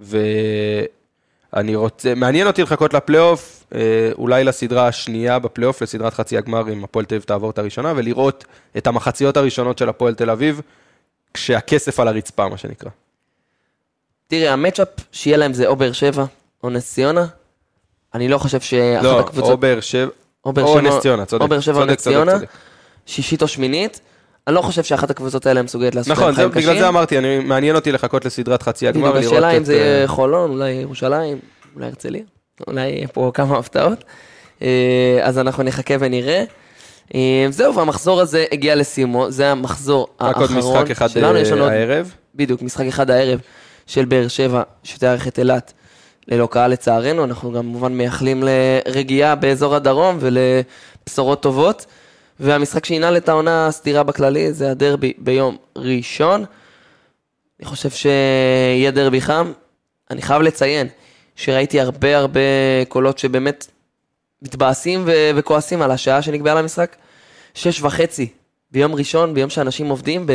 [0.00, 3.80] ואני רוצה, מעניין אותי לחכות לפלייאוף, אה,
[4.18, 8.44] אולי לסדרה השנייה בפלייאוף, לסדרת חצי הגמר, אם הפועל תל אביב תעבור את הראשונה, ולראות
[8.76, 10.60] את המחציות הראשונות של הפועל תל אביב,
[11.34, 12.90] כשהכסף על הרצפה, מה שנקרא.
[14.28, 16.24] תראה, המצ'אפ שיהיה להם זה או באר שבע
[16.62, 17.26] או נס ציונה.
[18.14, 19.50] אני לא חושב שאחת לא, הקבוצות...
[19.50, 20.10] או באר שבע,
[20.44, 21.42] או באר או שבע- נס ציונה, צודק.
[21.42, 22.32] או באר שבע או נס ציונה.
[23.06, 24.00] שישית או שמינית.
[24.46, 26.78] אני לא חושב שאחת הקבוצות האלה מסוגלת לעשות נכון, להם זה, חיים בגלל קשים.
[26.78, 30.02] זה אמרתי, אני, מעניין אותי לחכות לסדרת חצי הגמר, לראות השאלה אם את, זה יהיה
[30.02, 31.38] אה, חולון, אולי ירושלים,
[31.74, 32.22] אולי הרצליה,
[32.66, 34.04] אולי יהיה פה כמה הפתעות.
[34.62, 36.44] אה, אז אנחנו נחכה ונראה.
[37.14, 42.14] אה, זהו, והמחזור הזה הגיע לסיומו, זה המחזור רק האחרון עוד משחק אחד שלנו, הערב.
[42.34, 43.40] בדיוק, משחק אחד הערב
[43.86, 45.72] של באר שבע, שתארח את אילת
[46.28, 47.24] ללא קהל לצערנו.
[47.24, 51.86] אנחנו גם כמובן מייחלים לרגיעה באזור הדרום ולבשורות טובות.
[52.40, 56.44] והמשחק שינעל את העונה הסדירה בכללי זה הדרבי ביום ראשון.
[57.60, 59.52] אני חושב שיהיה דרבי חם.
[60.10, 60.88] אני חייב לציין
[61.36, 62.40] שראיתי הרבה הרבה
[62.88, 63.66] קולות שבאמת
[64.42, 66.96] מתבאסים ו- וכועסים על השעה שנקבעה למשחק.
[67.54, 68.28] שש וחצי
[68.70, 70.26] ביום ראשון, ביום שאנשים עובדים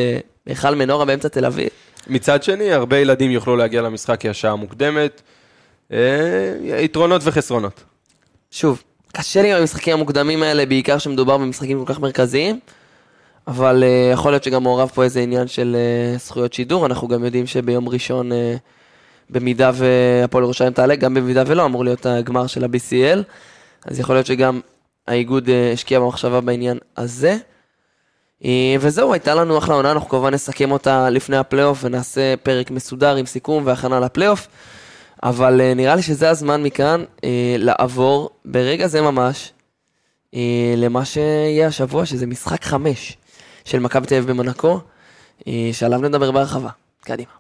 [0.46, 1.70] בהיכל מנורה באמצע תל אביב.
[2.08, 5.22] מצד שני, הרבה ילדים יוכלו להגיע למשחק כי השעה מוקדמת.
[5.92, 7.84] אה, יתרונות וחסרונות.
[8.52, 12.60] שוב, קשה לי עם המשחקים המוקדמים האלה, בעיקר שמדובר במשחקים כל כך מרכזיים,
[13.48, 15.76] אבל uh, יכול להיות שגם מעורב פה איזה עניין של
[16.16, 16.86] uh, זכויות שידור.
[16.86, 18.36] אנחנו גם יודעים שביום ראשון, uh,
[19.30, 23.20] במידה והפועל ירושלים תעלה, גם במידה ולא, אמור להיות הגמר של ה-BCL,
[23.86, 24.60] אז יכול להיות שגם
[25.08, 27.38] האיגוד uh, השקיע במחשבה בעניין הזה.
[28.80, 33.26] וזהו, הייתה לנו אחלה עונה, אנחנו כמובן נסכם אותה לפני הפלייאוף ונעשה פרק מסודר עם
[33.26, 34.48] סיכום והכנה לפלייאוף.
[35.24, 37.22] אבל uh, נראה לי שזה הזמן מכאן uh,
[37.58, 39.52] לעבור ברגע זה ממש
[40.32, 40.38] uh,
[40.78, 43.18] למה שיהיה השבוע, שזה משחק חמש
[43.66, 44.80] של מכבי תל אביב במונקו,
[45.40, 46.70] uh, שעליו נדבר בהרחבה.
[47.02, 47.32] קדימה.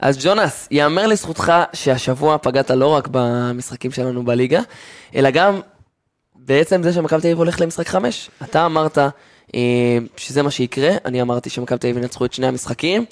[0.00, 4.60] אז ג'ונס, יאמר לזכותך שהשבוע פגעת לא רק במשחקים שלנו בליגה,
[5.14, 5.60] אלא גם
[6.50, 8.30] בעצם זה שמכבי תל אביב הולך למשחק חמש.
[8.42, 8.98] אתה אמרת
[9.54, 13.04] אה, שזה מה שיקרה, אני אמרתי שמכבי תל אביב ינצחו את שני המשחקים.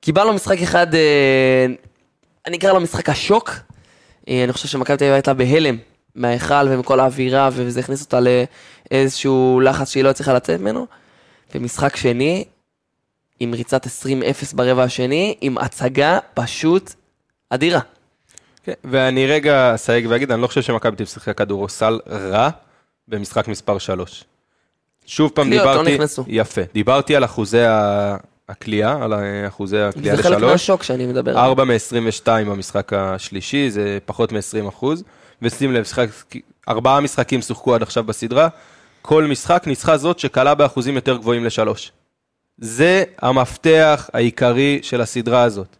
[0.00, 1.66] קיבלנו משחק אחד, אה,
[2.46, 3.50] אני אקרא לו משחק השוק.
[4.28, 5.76] אה, אני חושב שמכבי תל אביב הייתה בהלם
[6.14, 8.18] מההיכל ומכל האווירה, וזה הכניס אותה
[8.90, 10.86] לאיזשהו לחץ שהיא לא הצליחה לצאת ממנו.
[11.54, 12.44] ומשחק שני,
[13.40, 13.88] עם ריצת 20-0
[14.54, 16.92] ברבע השני, עם הצגה פשוט
[17.50, 17.80] אדירה.
[18.64, 22.48] כן, ואני רגע אסייג ואגיד, אני לא חושב שמכבי תל שיחקה כדורסל רע
[23.08, 24.24] במשחק מספר 3.
[25.06, 26.24] שוב פעם לא דיברתי, נכנסו.
[26.28, 28.16] יפה, דיברתי על אחוזי ה-
[28.48, 29.12] הקליעה, על
[29.48, 30.52] אחוזי הקליעה זה חלק לשלוש.
[30.52, 31.44] מהשוק שאני מדבר עליו.
[31.44, 35.04] 4 מ-22 במשחק השלישי, זה פחות מ-20 אחוז.
[35.42, 36.08] ושים לב, שחק,
[36.68, 38.48] ארבעה משחקים שוחקו עד עכשיו בסדרה,
[39.02, 41.92] כל משחק ניצחה זאת שקלה באחוזים יותר גבוהים לשלוש.
[42.58, 45.76] זה המפתח העיקרי של הסדרה הזאת.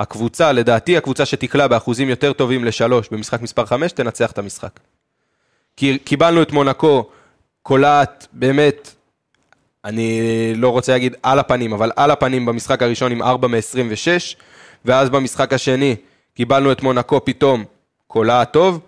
[0.00, 4.80] הקבוצה, לדעתי, הקבוצה שתקלע באחוזים יותר טובים לשלוש במשחק מספר 5, תנצח את המשחק.
[5.76, 7.10] כי קיבלנו את מונקו,
[7.62, 8.90] קולעת, באמת,
[9.84, 10.20] אני
[10.56, 14.36] לא רוצה להגיד על הפנים, אבל על הפנים במשחק הראשון עם 4 מ-26,
[14.84, 15.96] ואז במשחק השני
[16.34, 17.64] קיבלנו את מונקו פתאום
[18.06, 18.80] קולעת טוב.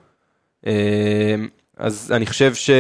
[0.67, 1.35] אה,
[1.77, 2.71] אז אני חושב ש...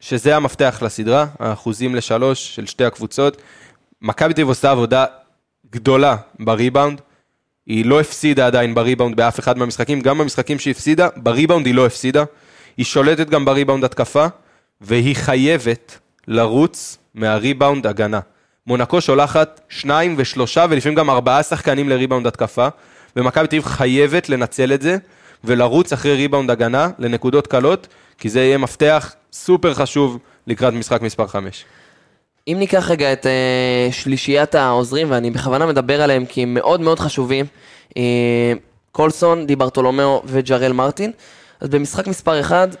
[0.00, 3.42] שזה המפתח לסדרה, האחוזים לשלוש של שתי הקבוצות.
[4.02, 5.04] מכבי תל אביב עושה עבודה
[5.70, 7.00] גדולה בריבאונד,
[7.70, 11.86] היא לא הפסידה עדיין בריבאונד באף אחד מהמשחקים, גם במשחקים שהיא הפסידה, בריבאונד היא לא
[11.86, 12.24] הפסידה.
[12.76, 14.26] היא שולטת גם בריבאונד התקפה,
[14.80, 18.20] והיא חייבת לרוץ מהריבאונד הגנה.
[18.66, 22.68] מונקו שולחת שניים ושלושה ולפעמים גם ארבעה שחקנים לריבאונד התקפה,
[23.16, 24.96] ומכבי תל אביב חייבת לנצל את זה
[25.44, 27.86] ולרוץ אחרי ריבאונד הגנה לנקודות קלות,
[28.18, 31.64] כי זה יהיה מפתח סופר חשוב לקראת משחק מספר 5.
[32.48, 36.98] אם ניקח רגע את uh, שלישיית העוזרים, ואני בכוונה מדבר עליהם כי הם מאוד מאוד
[36.98, 37.46] חשובים,
[37.88, 37.92] uh,
[38.92, 41.12] קולסון, דיברטולומיאו וג'רל מרטין,
[41.60, 42.76] אז במשחק מספר 1,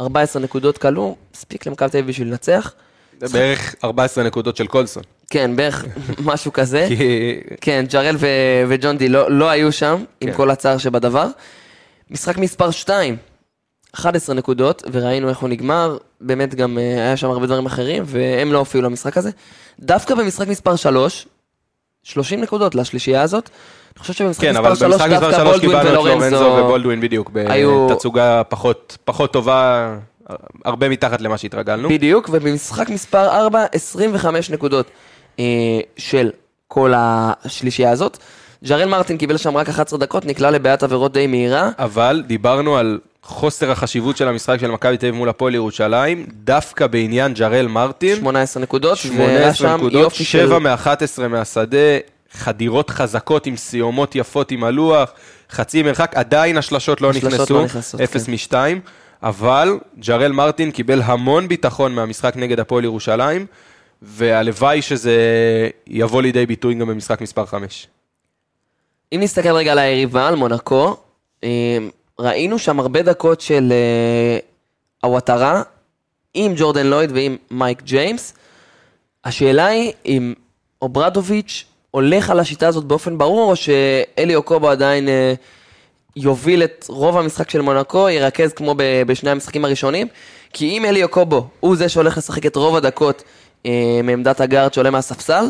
[0.00, 2.74] 14 נקודות כלו, מספיק למכבי תל אביב בשביל לנצח.
[3.20, 5.02] זה בערך 14 נקודות של קולסון.
[5.30, 5.84] כן, בערך
[6.24, 6.86] משהו כזה.
[6.88, 8.26] כי כן, ג'רל ו-
[8.68, 10.36] וג'ון די לא, לא היו שם, עם כן.
[10.36, 11.26] כל הצער שבדבר.
[12.10, 13.16] משחק מספר 2,
[13.92, 18.52] 11 נקודות, וראינו איך הוא נגמר, באמת גם אה, היה שם הרבה דברים אחרים, והם
[18.52, 19.30] לא הופיעו למשחק הזה.
[19.80, 21.26] דווקא במשחק מספר 3,
[22.02, 23.50] 30 נקודות לשלישייה הזאת.
[23.96, 26.36] אני חושב שבמשחק כן, אבל מספר 3 במשחק מספר דווקא 3 בולדווין קיבלנו את לורנזו
[26.36, 26.64] ולורנזו...
[26.66, 29.94] ובולדווין בדיוק, היו- בתצוגה פחות, פחות טובה
[30.64, 31.88] הרבה מתחת למה שהתרגלנו.
[31.88, 34.86] בדיוק, ובמשחק מספר 4, 25 נקודות
[35.38, 35.44] אה,
[35.96, 36.30] של
[36.68, 38.18] כל השלישייה הזאת.
[38.68, 41.70] ג'רל מרטין קיבל שם רק 11 דקות, נקלע לבעיית עבירות די מהירה.
[41.78, 46.86] אבל דיברנו על חוסר החשיבות של המשחק של מכבי תל אביב מול הפועל ירושלים, דווקא
[46.86, 48.16] בעניין ג'רל מרטין.
[48.16, 50.38] 18 נקודות, 18 שם נקודות, יופי של...
[50.38, 51.98] 7 מ-11 מהשדה,
[52.32, 55.12] חדירות חזקות עם סיומות יפות עם הלוח,
[55.50, 58.32] חצי מרחק, עדיין השלשות לא השלשות נכנסו, לא נכנסות, 0 כן.
[58.32, 58.54] מ-2,
[59.22, 63.46] אבל ג'רל מרטין קיבל המון ביטחון מהמשחק נגד הפועל ירושלים,
[64.02, 65.16] והלוואי שזה
[65.86, 67.86] יבוא לידי ביטוי גם במשחק מספר 5.
[69.12, 70.96] אם נסתכל רגע על היריבה, על מונקו,
[71.44, 71.78] אה,
[72.18, 74.38] ראינו שם הרבה דקות של אה,
[75.02, 75.62] הוואטרה
[76.34, 78.34] עם ג'ורדן לויד ועם מייק ג'יימס.
[79.24, 80.34] השאלה היא אם
[80.82, 85.34] אוברדוביץ' הולך על השיטה הזאת באופן ברור, או שאלי אוקובו עדיין אה,
[86.16, 88.74] יוביל את רוב המשחק של מונקו, ירכז כמו
[89.06, 90.08] בשני המשחקים הראשונים.
[90.52, 93.22] כי אם אלי אוקובו הוא זה שהולך לשחק את רוב הדקות
[94.04, 95.44] מעמדת הגארד שעולה מהספסל,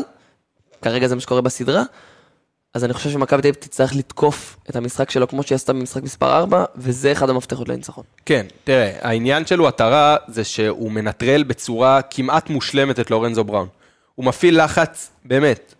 [0.81, 1.83] כרגע זה מה שקורה בסדרה,
[2.73, 6.03] אז אני חושב שמכבי תל אביב תצטרך לתקוף את המשחק שלו כמו שהיא עשתה במשחק
[6.03, 8.03] מספר 4, וזה אחד המפתחות לניצחון.
[8.25, 13.67] כן, תראה, העניין של וואטרה זה שהוא מנטרל בצורה כמעט מושלמת את לורנזו בראון.
[14.15, 15.73] הוא מפעיל לחץ, באמת.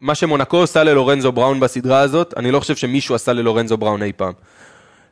[0.00, 4.12] מה שמונקו עושה ללורנזו בראון בסדרה הזאת, אני לא חושב שמישהו עשה ללורנזו בראון אי
[4.16, 4.32] פעם.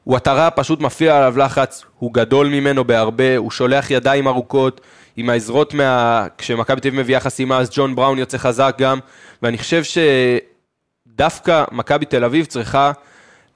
[0.06, 4.80] וואטרה פשוט מפעיל עליו לחץ, הוא גדול ממנו בהרבה, הוא שולח ידיים ארוכות,
[5.16, 6.26] עם העזרות מה...
[6.38, 8.98] כשמכבי תל אביב מביאה חסימה, אז ג'ון בראון יוצא חזק גם,
[9.42, 9.82] ואני חושב
[11.14, 12.92] שדווקא מכבי תל אביב צריכה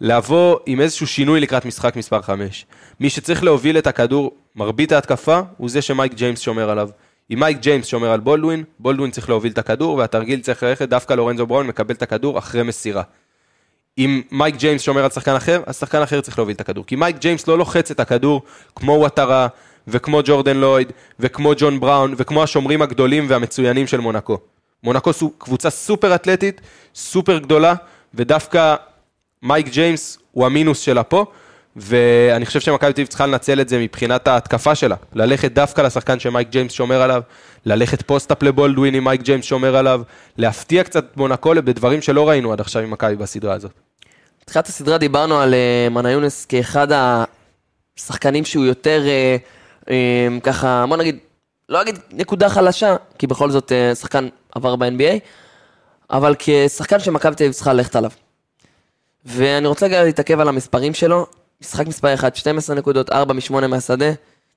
[0.01, 2.67] לבוא עם איזשהו שינוי לקראת משחק מספר 5.
[3.01, 6.89] מי שצריך להוביל את הכדור, מרבית ההתקפה, הוא זה שמייק ג'יימס שומר עליו.
[7.33, 11.15] אם מייק ג'יימס שומר על בולדווין, בולדווין צריך להוביל את הכדור, והתרגיל צריך ללכת דווקא
[11.15, 13.03] לורנזו בראון מקבל את הכדור אחרי מסירה.
[13.99, 16.87] אם מייק ג'יימס שומר על שחקן אחר, אז שחקן אחר צריך להוביל את הכדור.
[16.87, 18.43] כי מייק ג'יימס לא לוחץ את הכדור
[18.75, 19.47] כמו וואטרה,
[19.89, 24.39] וכמו ג'ורדן לויד, וכמו ג'ון בראון, וכמו השומרים הגדולים והמצוינים של מונקו.
[24.85, 26.61] מונקו קבוצה סופר אתלטית,
[26.95, 27.75] סופר גדולה,
[28.15, 28.75] ודווקא
[29.43, 31.25] מייק ג'יימס הוא המינוס שלה פה,
[31.77, 34.97] ואני חושב שמכבי תל אביב צריכה לנצל את זה מבחינת ההתקפה שלה.
[35.13, 37.23] ללכת דווקא לשחקן שמייק ג'יימס שומר עליו,
[37.67, 40.03] ללכת post-up לבולדווין אם מייק ג'יימס שומר עליו,
[40.37, 43.71] להפתיע קצת את מונקו בדברים שלא ראינו עד עכשיו עם מכבי בסדרה הזאת.
[44.43, 49.37] בתחילת הסדרה דיברנו על אה, מוטיונס כאחד השחקנים שהוא יותר, אה,
[49.91, 51.19] אה, ככה, בוא נגיד,
[51.69, 55.19] לא אגיד נקודה חלשה, כי בכל זאת אה, שחקן עבר ב-NBA,
[56.11, 58.11] אבל כשחקן שמכבי תל אביב צריכה ללכת עליו.
[59.25, 61.27] ואני רוצה רגע להתעכב על המספרים שלו.
[61.61, 64.11] משחק מספר 1, 12 נקודות, 4 מ-8 מהשדה.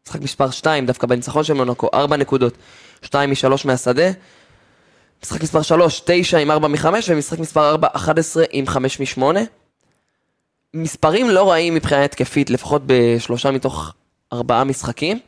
[0.06, 2.54] משחק מספר 2, דווקא בניצחון של מונקו, 4 נקודות,
[3.02, 4.10] 2 מ-3 מהשדה.
[5.24, 9.24] משחק מספר 3, 9 עם 4 מ-5, ומשחק מספר 4, 11 עם 5 מ-8.
[10.74, 13.94] מספרים לא רעים מבחינה התקפית, לפחות בשלושה מתוך
[14.34, 15.20] ארבעה משחקים.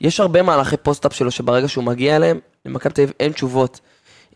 [0.00, 3.80] יש הרבה מהלכי פוסט-אפ שלו שברגע שהוא מגיע אליהם, למכבי תל אביב אין תשובות.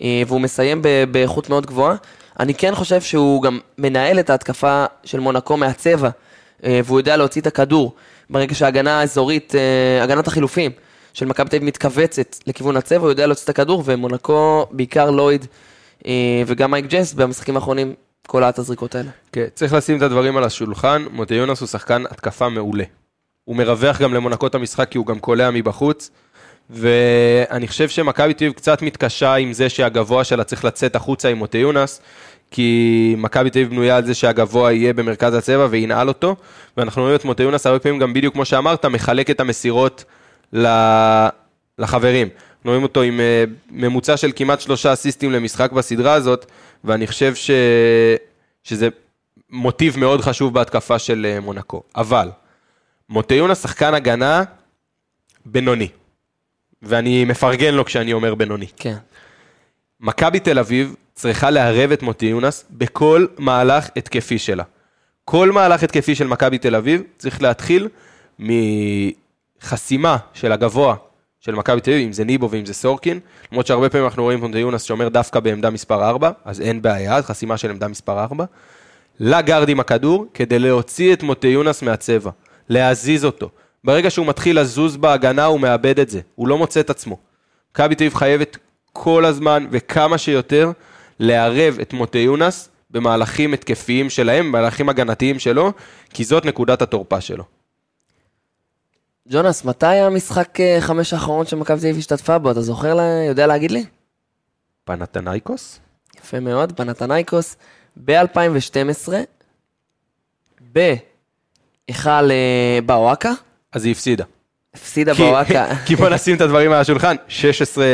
[0.02, 1.96] אה, והוא מסיים באיכות מאוד גבוהה.
[2.40, 6.11] אני כן חושב שהוא גם מנהל את ההתקפה של מונקו מהצבע,
[6.64, 7.94] אה, והוא יודע להוציא את הכדור.
[8.30, 10.70] ברגע שההגנה האזורית, אה, הגנת החילופים
[11.12, 15.46] של מכבי תל אביב מתכווצת לכיוון הצבע, הוא יודע להוציא את הכדור, ומונקו, בעיקר לויד
[16.46, 17.94] וגם מייק ג'יימס במשחקים האחרונים,
[18.26, 19.11] קולעת הזריקות האלה.
[19.33, 22.85] כן, צריך לשים את הדברים על השולחן, מוטי יונס הוא שחקן התקפה מעולה.
[23.44, 26.11] הוא מרווח גם למונקו את המשחק כי הוא גם קולע מבחוץ,
[26.70, 31.38] ואני חושב שמכבי תל אביב קצת מתקשה עם זה שהגבוה שלה צריך לצאת החוצה עם
[31.38, 32.00] מוטי יונס,
[32.50, 36.37] כי מכבי תל אביב בנויה על זה שהגבוה יהיה במרכז הצבע וינעל אותו,
[36.77, 40.05] ואנחנו רואים את מוטי יונס הרבה פעמים גם בדיוק כמו שאמרת, מחלק את המסירות
[41.79, 42.29] לחברים.
[42.29, 46.46] אנחנו רואים אותו עם אה, ממוצע של כמעט שלושה אסיסטים למשחק בסדרה הזאת,
[46.85, 47.50] ואני חושב ש...
[48.64, 48.88] שזה
[49.50, 51.83] מוטיב מאוד חשוב בהתקפה של אה, מונקו.
[51.96, 52.31] אבל,
[53.09, 54.42] מוטי יונס שחקן הגנה
[55.46, 55.88] בינוני,
[56.86, 58.66] ואני מפרגן לו כשאני אומר בינוני.
[58.76, 58.96] כן.
[60.00, 64.64] מכבי תל אביב צריכה לערב את מוטי יונס בכל מהלך התקפי שלה.
[65.24, 67.88] כל מהלך התקפי של מכבי תל אביב צריך להתחיל
[68.38, 70.94] מחסימה של הגבוה
[71.40, 73.20] של מכבי תל אביב, אם זה ניבו ואם זה סורקין,
[73.52, 77.22] למרות שהרבה פעמים אנחנו רואים מוטי יונס שאומר דווקא בעמדה מספר 4, אז אין בעיה,
[77.22, 78.44] חסימה של עמדה מספר 4.
[79.20, 82.30] לגארד עם הכדור, כדי להוציא את מוטי יונס מהצבע,
[82.68, 83.50] להזיז אותו.
[83.85, 87.18] ברגע שהוא מתחיל לזוז בהגנה, הוא מאבד את זה, הוא לא מוצא את עצמו.
[87.72, 88.56] מכבי תל אביב חייבת
[88.92, 90.70] כל הזמן וכמה שיותר
[91.18, 95.72] לערב את מוטי יונס במהלכים התקפיים שלהם, במהלכים הגנתיים שלו,
[96.10, 97.44] כי זאת נקודת התורפה שלו.
[99.28, 102.50] ג'ונס, מתי המשחק אה, חמש האחרון שמכבי תל אביב השתתפה בו?
[102.50, 103.85] אתה זוכר, לה- יודע להגיד לי?
[104.85, 105.80] פנתנייקוס?
[106.18, 107.56] יפה מאוד, פנתנייקוס
[108.04, 109.12] ב-2012,
[110.60, 111.00] בהיכל
[112.30, 113.32] אה, באוואקה,
[113.75, 114.25] אז היא הפסידה.
[114.75, 115.66] הפסידה בוואקה.
[115.87, 117.85] כי בוא נשים את הדברים על השולחן, 16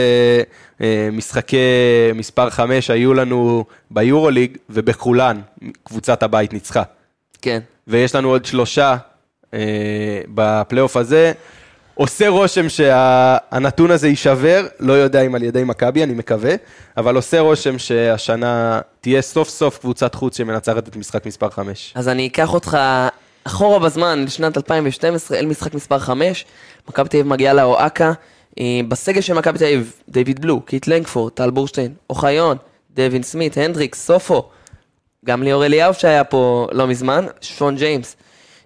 [0.81, 1.57] אה, משחקי
[2.15, 5.41] מספר 5 היו לנו ביורוליג, ובכולן
[5.83, 6.83] קבוצת הבית ניצחה.
[7.43, 7.61] כן.
[7.87, 8.97] ויש לנו עוד שלושה
[9.55, 11.33] אה, בפלייאוף הזה.
[11.95, 16.55] עושה רושם שהנתון הזה יישבר, לא יודע אם על ידי מכבי, אני מקווה,
[16.97, 21.93] אבל עושה רושם שהשנה תהיה סוף סוף קבוצת חוץ שמנצחת את משחק מספר 5.
[21.97, 22.79] אז אני אקח אותך
[23.51, 26.45] אחורה בזמן, לשנת 2012, אל משחק מספר 5.
[26.89, 28.13] מכבי תל אביב מגיעה לאואקה.
[28.61, 32.57] אה, בסגל של מכבי תל אביב, דיוויד בלו, קיט לנגפורד, טל בורשטיין, אוחיון,
[32.91, 34.49] דווין סמית, הנדריקס, סופו.
[35.25, 38.17] גם ליאור אליהו שהיה פה לא מזמן, שון ג'יימס.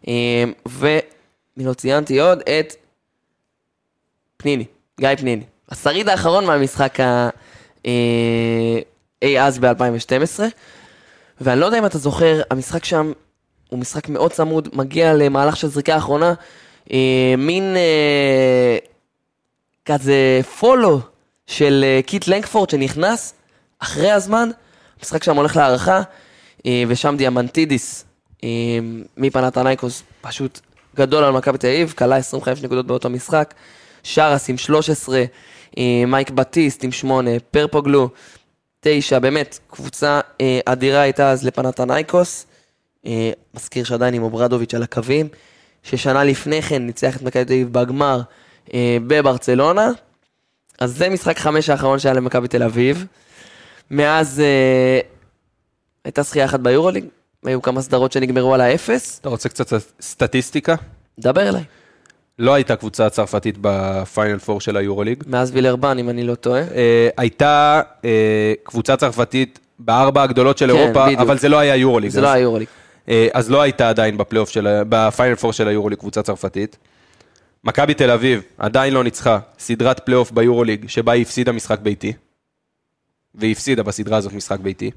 [0.08, 1.00] אה, ומי
[1.56, 2.38] לא ציינתי עוד?
[2.40, 2.74] את
[4.36, 4.64] פניני,
[5.00, 5.44] גיא פניני.
[5.70, 7.28] השריד האחרון מהמשחק ה...
[7.86, 8.78] אה,
[9.22, 10.40] אי אז ב-2012.
[11.40, 13.12] ואני לא יודע אם אתה זוכר, המשחק שם
[13.74, 16.34] הוא משחק מאוד צמוד, מגיע למהלך של זריקה אחרונה,
[16.92, 18.78] אה, מין אה,
[19.84, 21.00] כזה follow
[21.46, 23.34] של אה, קית' לנגפורד שנכנס
[23.78, 24.50] אחרי הזמן,
[24.98, 26.02] המשחק שם הולך להארכה,
[26.66, 28.04] אה, ושם דיאמנטידיס
[28.44, 28.48] אה,
[29.16, 30.60] מפנתנייקוס פשוט
[30.96, 33.54] גדול על מכבי תל אביב, קלע 25 נקודות באותו משחק,
[34.02, 35.24] שאראס עם 13,
[35.78, 38.08] אה, מייק בטיסט עם 8, פרפוגלו,
[38.80, 42.46] 9, באמת, קבוצה אה, אדירה הייתה אז לפנתנייקוס.
[43.06, 45.28] אה, מזכיר שעדיין עם אוברדוביץ' על הקווים,
[45.82, 48.20] ששנה לפני כן ניצח את מכבי תל אביב בגמר
[48.74, 49.90] אה, בברצלונה.
[50.78, 53.06] אז זה משחק חמש האחרון שהיה למכבי תל אביב.
[53.90, 55.00] מאז אה,
[56.04, 57.04] הייתה זכייה אחת ביורוליג,
[57.44, 59.18] היו כמה סדרות שנגמרו על האפס.
[59.20, 60.74] אתה רוצה קצת סטטיסטיקה?
[61.18, 61.62] דבר אליי.
[62.38, 65.24] לא הייתה קבוצה צרפתית בפיינל פור של היורוליג.
[65.26, 66.60] מאז וילרבן, אם אני לא טועה.
[66.60, 71.20] אה, הייתה אה, קבוצה צרפתית בארבע הגדולות של כן, אירופה, בדיוק.
[71.20, 72.10] אבל זה לא היה יורוליג.
[72.10, 72.68] זה אז- לא היה יורוליג.
[73.08, 76.78] אה, אז לא הייתה עדיין בפלייאוף של, בפיינל פור של היורוליג קבוצה צרפתית.
[77.64, 82.12] מכבי תל אביב עדיין לא ניצחה סדרת פלייאוף ביורוליג שבה היא הפסידה משחק ביתי.
[83.34, 84.90] והיא הפסידה בסדרה הזאת משחק ביתי.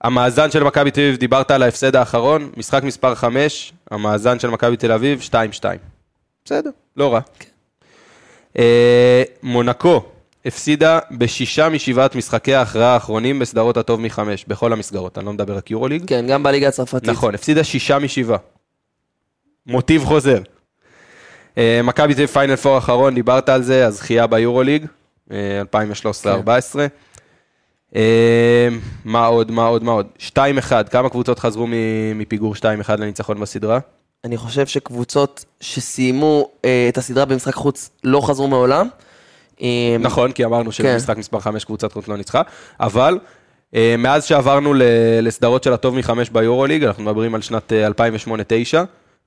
[0.00, 4.76] המאזן של מכבי תל אביב, דיברת על ההפסד האחרון, משחק מספר 5, המאזן של מכבי
[4.76, 5.64] תל אביב, 2-2.
[6.44, 7.20] בסדר, לא רע.
[8.58, 10.04] אה, מונקו
[10.46, 15.70] הפסידה בשישה משבעת משחקי ההכרעה האחרונים בסדרות הטוב מחמש, בכל המסגרות, אני לא מדבר רק
[15.70, 16.04] יורוליג.
[16.06, 17.08] כן, גם בליגה הצרפתית.
[17.08, 18.38] נכון, הפסידה שישה משבעה.
[19.66, 20.38] מוטיב חוזר.
[21.58, 24.86] אה, מכבי תל אביב פיינל פור האחרון, דיברת על זה, הזכייה ביורוליג,
[25.30, 26.78] אה, 2013-2014.
[27.96, 28.68] אה,
[29.04, 30.06] מה עוד, מה עוד, מה עוד?
[30.18, 31.66] 2-1, כמה קבוצות חזרו
[32.14, 32.60] מפיגור 2-1
[32.98, 33.78] לניצחון בסדרה?
[34.24, 36.48] אני חושב שקבוצות שסיימו
[36.88, 38.88] את הסדרה במשחק חוץ לא חזרו מעולם.
[39.62, 40.72] אה, נכון, כי אמרנו כן.
[40.72, 42.42] שבמשחק מספר 5 קבוצת חוץ לא ניצחה,
[42.80, 43.18] אבל
[43.74, 44.74] אה, מאז שעברנו
[45.22, 47.90] לסדרות של הטוב מחמש ביורוליג, אנחנו מדברים על שנת אה, 2008-2009,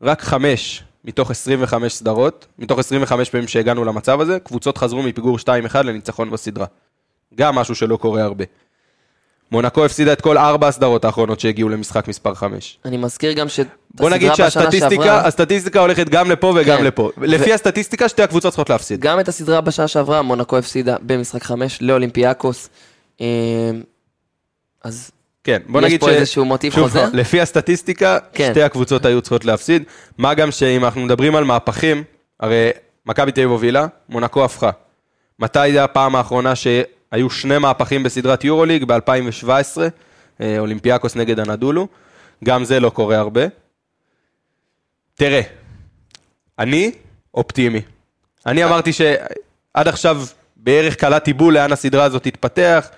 [0.01, 5.37] רק חמש מתוך 25 סדרות, מתוך 25 פעמים שהגענו למצב הזה, קבוצות חזרו מפיגור
[5.73, 6.65] 2-1 לניצחון בסדרה.
[7.35, 8.45] גם משהו שלא קורה הרבה.
[9.51, 12.79] מונקו הפסידה את כל ארבע הסדרות האחרונות שהגיעו למשחק מספר 5.
[12.85, 13.67] אני מזכיר גם שאת
[13.99, 16.83] בוא נגיד שהסטטיסטיקה, שעברה, הסטטיסטיקה הולכת גם לפה וגם כן.
[16.85, 17.11] לפה.
[17.17, 18.99] לפי הסטטיסטיקה שתי הקבוצות צריכות להפסיד.
[18.99, 22.69] גם את הסדרה בשנה שעברה, מונקו הפסידה במשחק חמש לאולימפיאקוס.
[23.21, 23.25] אה,
[24.83, 25.11] אז
[25.43, 27.05] כן, בוא יש נגיד פה איזשהו מוטיב שוב, חוזר?
[27.13, 28.49] לפי הסטטיסטיקה, כן.
[28.51, 29.83] שתי הקבוצות היו צריכות להפסיד.
[30.17, 32.03] מה גם שאם אנחנו מדברים על מהפכים,
[32.39, 32.69] הרי
[33.05, 34.69] מכבי תל אביב הובילה, מונקו הפכה.
[35.39, 38.83] מתי הייתה הפעם האחרונה שהיו שני מהפכים בסדרת יורוליג?
[38.83, 39.77] ב-2017,
[40.41, 41.87] אה, אולימפיאקוס נגד הנדולו.
[42.43, 43.41] גם זה לא קורה הרבה.
[45.17, 45.41] תראה,
[46.59, 46.91] אני
[47.33, 47.81] אופטימי.
[48.45, 50.21] אני אמרתי שעד עכשיו
[50.57, 52.89] בערך קלעתי בול לאן הסדרה הזאת תתפתח.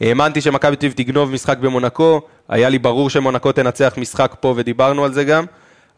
[0.00, 5.12] האמנתי שמכבי תל תגנוב משחק במונקו, היה לי ברור שמונקו תנצח משחק פה ודיברנו על
[5.12, 5.44] זה גם.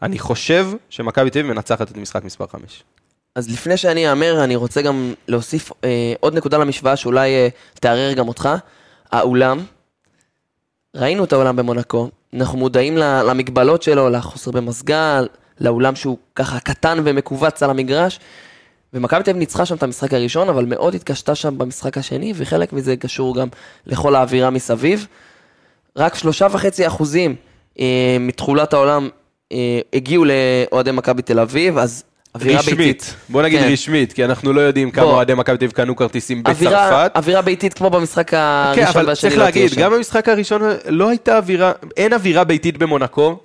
[0.01, 2.83] אני חושב שמכבי תל מנצחת את משחק מספר 5.
[3.35, 8.13] אז לפני שאני אאמר, אני רוצה גם להוסיף אה, עוד נקודה למשוואה שאולי אה, תערער
[8.13, 8.49] גם אותך.
[9.11, 9.59] האולם,
[10.95, 15.25] ראינו את האולם במונקו, אנחנו מודעים למגבלות שלו, לחוסר במזגן,
[15.61, 18.19] לאולם שהוא ככה קטן ומכווץ על המגרש.
[18.93, 22.73] ומכבי תל אביב ניצחה שם את המשחק הראשון, אבל מאוד התקשתה שם במשחק השני, וחלק
[22.73, 23.47] מזה קשור גם
[23.87, 25.07] לכל האווירה מסביב.
[25.95, 27.35] רק שלושה וחצי אחוזים
[27.79, 29.09] אה, מתכולת העולם
[29.51, 32.03] אה, הגיעו לאוהדי מכבי תל אביב, אז
[32.35, 32.73] אווירה ביתית.
[32.73, 33.69] רשמית, בוא נגיד כן.
[33.71, 35.05] רשמית, כי אנחנו לא יודעים כמה.
[35.05, 37.15] אוהדי מכבי תל אביב קנו כרטיסים אווירה, בצרפת.
[37.15, 39.73] אווירה ביתית כמו במשחק כן, הראשון אבל והשני צריך לא להגיד.
[39.73, 43.39] גם במשחק הראשון לא הייתה אווירה, אין אווירה ביתית במונקו,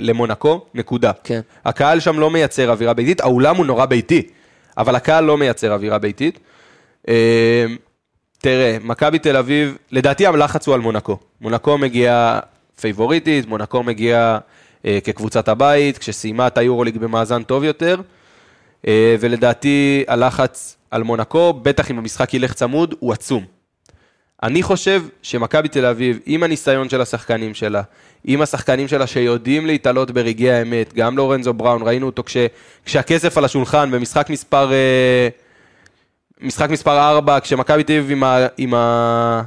[0.00, 1.12] למונקו, נקודה.
[1.24, 1.40] כן.
[1.64, 4.22] הקהל שם לא מייצר אווירה ביתית, האולם הוא נורא ביתי,
[4.76, 6.38] אבל הקהל לא מייצר אווירה ביתית.
[7.08, 7.66] אה,
[8.38, 11.18] תראה, מכבי תל אביב, לדעתי הלחץ הוא על מונקו.
[11.40, 12.40] מונקו מגיעה
[12.80, 14.38] פייבוריטית, מונקו מגיעה
[14.86, 18.00] אה, כקבוצת הבית, כשסיימה את היורוליג במאזן טוב יותר.
[18.86, 23.57] אה, ולדעתי הלחץ על מונקו, בטח אם המשחק ילך צמוד, הוא עצום.
[24.42, 27.82] אני חושב שמכבי תל אביב, עם הניסיון של השחקנים שלה,
[28.24, 32.36] עם השחקנים שלה שיודעים להתעלות ברגעי האמת, גם לורנזו בראון, ראינו אותו כש,
[32.84, 35.28] כשהכסף על השולחן במשחק מספר, אה,
[36.40, 39.42] משחק מספר 4, כשמכבי תל אביב עם, ה, עם, ה,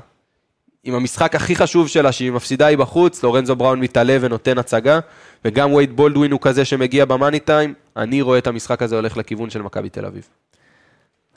[0.84, 5.00] עם המשחק הכי חשוב שלה, שהיא מפסידה היא בחוץ, לורנזו בראון מתעלה ונותן הצגה,
[5.46, 9.50] וגם וייד בולדווין הוא כזה שמגיע במאני טיים, אני רואה את המשחק הזה הולך לכיוון
[9.50, 10.28] של מכבי תל אביב.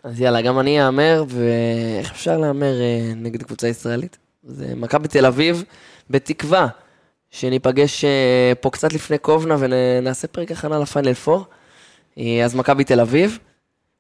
[0.05, 4.19] אז יאללה, גם אני אאמר, ואיך אפשר להמר אה, נגד קבוצה ישראלית?
[4.43, 5.65] זה מכבי תל אביב,
[6.11, 6.69] בתקווה
[7.31, 11.43] שניפגש אה, פה קצת לפני קובנה ונעשה פרק הכנה לפיינל 4.
[12.19, 13.39] אה, אז מכבי תל אביב,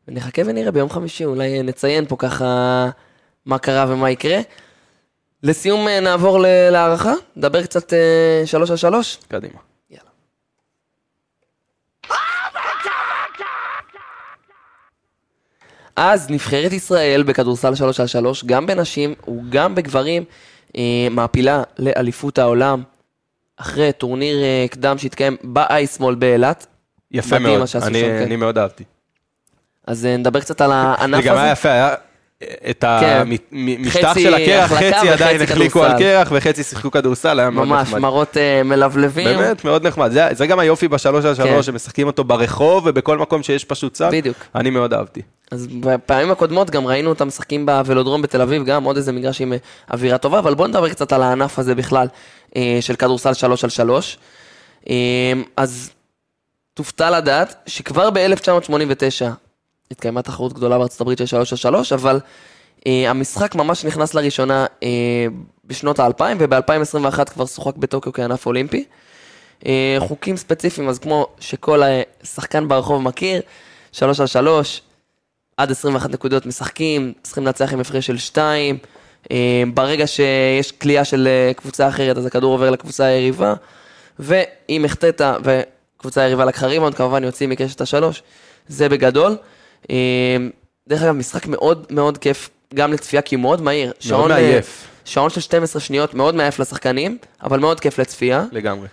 [0.08, 2.88] ונחכה ונראה ביום חמישי, אולי נציין פה ככה
[3.46, 4.40] מה קרה ומה יקרה.
[5.42, 6.38] לסיום נעבור
[6.70, 7.92] להערכה, נדבר קצת
[8.44, 9.18] שלוש על שלוש.
[9.28, 9.58] קדימה.
[9.90, 10.10] יאללה.
[15.96, 20.24] אז נבחרת ישראל בכדורסל 3 על 3, גם בנשים וגם בגברים,
[20.76, 22.82] אה, מעפילה לאליפות העולם,
[23.56, 26.66] אחרי טורניר אה, קדם שהתקיים באייסמול באילת.
[27.10, 28.22] יפה מאוד, אני, כן.
[28.22, 28.84] אני מאוד אהבתי.
[29.86, 31.52] אז אה, נדבר קצת על הענף זה גם היה הזה.
[31.52, 31.94] יפה, היה
[32.42, 33.26] את כן.
[33.52, 35.98] המשטח של הקרח, חצי עדיין החליקו על.
[35.98, 37.98] קרח וחצי שיחקו כדורסל, היה מאוד ממש, נחמד.
[37.98, 39.24] מראות אה, מלבלבים.
[39.24, 40.10] באמת, מאוד נחמד.
[40.12, 41.44] זה, זה גם היופי בשלוש על כן.
[41.44, 44.10] שלוש, שמשחקים אותו ברחוב ובכל מקום שיש פשוט סל.
[44.12, 44.36] בדיוק.
[44.54, 45.22] אני מאוד אהבתי.
[45.50, 49.52] אז בפעמים הקודמות גם ראינו אותם משחקים בוולודרום בתל אביב, גם עוד איזה מגרש עם
[49.52, 49.58] אה,
[49.92, 52.06] אווירה טובה, אבל בואו נדבר קצת על הענף הזה בכלל,
[52.56, 54.18] אה, של כדורסל 3 על 3.
[55.56, 55.90] אז
[56.74, 59.43] תופתע לדעת שכבר ב-1989
[59.94, 62.20] התקיימה תחרות גדולה בארצות הברית של 3 על 3, אבל
[62.86, 64.88] אה, המשחק ממש נכנס לראשונה אה,
[65.64, 68.84] בשנות האלפיים, וב-2021 כבר שוחק בטוקיו כענף אולימפי.
[69.66, 73.40] אה, חוקים ספציפיים, אז כמו שכל אה, שחקן ברחוב מכיר,
[73.92, 74.82] 3 על 3,
[75.56, 78.78] עד 21 נקודות משחקים, צריכים לנצח עם הפרש של 2.
[79.74, 83.54] ברגע שיש קליעה של אה, קבוצה אחרת, אז הכדור עובר לקבוצה היריבה.
[84.18, 88.22] ואם החטאת וקבוצה היריבה לקחה ריבאונד, כמובן יוצאים מקשת השלוש.
[88.68, 89.36] זה בגדול.
[89.90, 90.36] אה,
[90.88, 93.92] דרך אגב, משחק מאוד מאוד כיף, גם לצפייה, כי הוא מאוד מהיר.
[94.00, 94.88] שעון, אה, מעייף.
[95.04, 98.44] שעון של 12 שניות, מאוד מעייף לשחקנים, אבל מאוד כיף לצפייה.
[98.52, 98.88] לגמרי.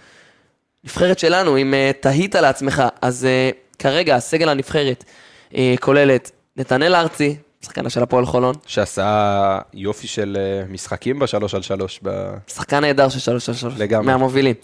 [0.84, 5.04] נבחרת שלנו, אם uh, תהית לעצמך, אז uh, כרגע הסגל הנבחרת
[5.52, 7.36] uh, כוללת נתנאל ארצי,
[7.66, 12.00] שחקנה של הפועל חולון, שעשה יופי של אה, משחקים בשלוש על שלוש.
[12.04, 12.34] ב...
[12.48, 14.06] שחקן נהדר של שלוש על שלוש, לגמרי.
[14.06, 14.56] מהמובילים.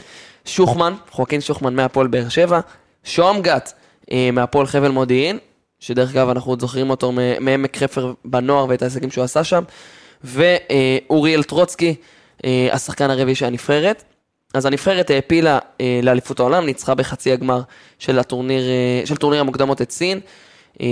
[0.45, 2.59] שוחמן, חוקין שוחמן מהפועל באר שבע,
[3.03, 5.38] שוהם גת uh, מהפועל חבל מודיעין,
[5.80, 7.11] שדרך אגב אנחנו עוד זוכרים אותו
[7.41, 9.63] מעמק חפר בנוער ואת ההישגים שהוא עשה שם,
[10.23, 11.95] ואוריאל טרוצקי,
[12.38, 14.03] uh, השחקן הרביעי של הנבחרת.
[14.53, 17.61] אז הנבחרת העפילה אה, לאליפות העולם, ניצחה בחצי הגמר
[17.99, 20.19] של, הטורניר, אה, של טורניר המוקדמות את סין,
[20.82, 20.88] אה,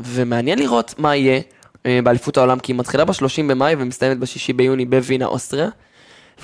[0.00, 1.40] ומעניין לראות מה יהיה
[1.86, 5.68] אה, באליפות העולם, כי היא מתחילה ב-30 במאי ומסתיימת ב-6 ביוני בווינה, אוסטריה,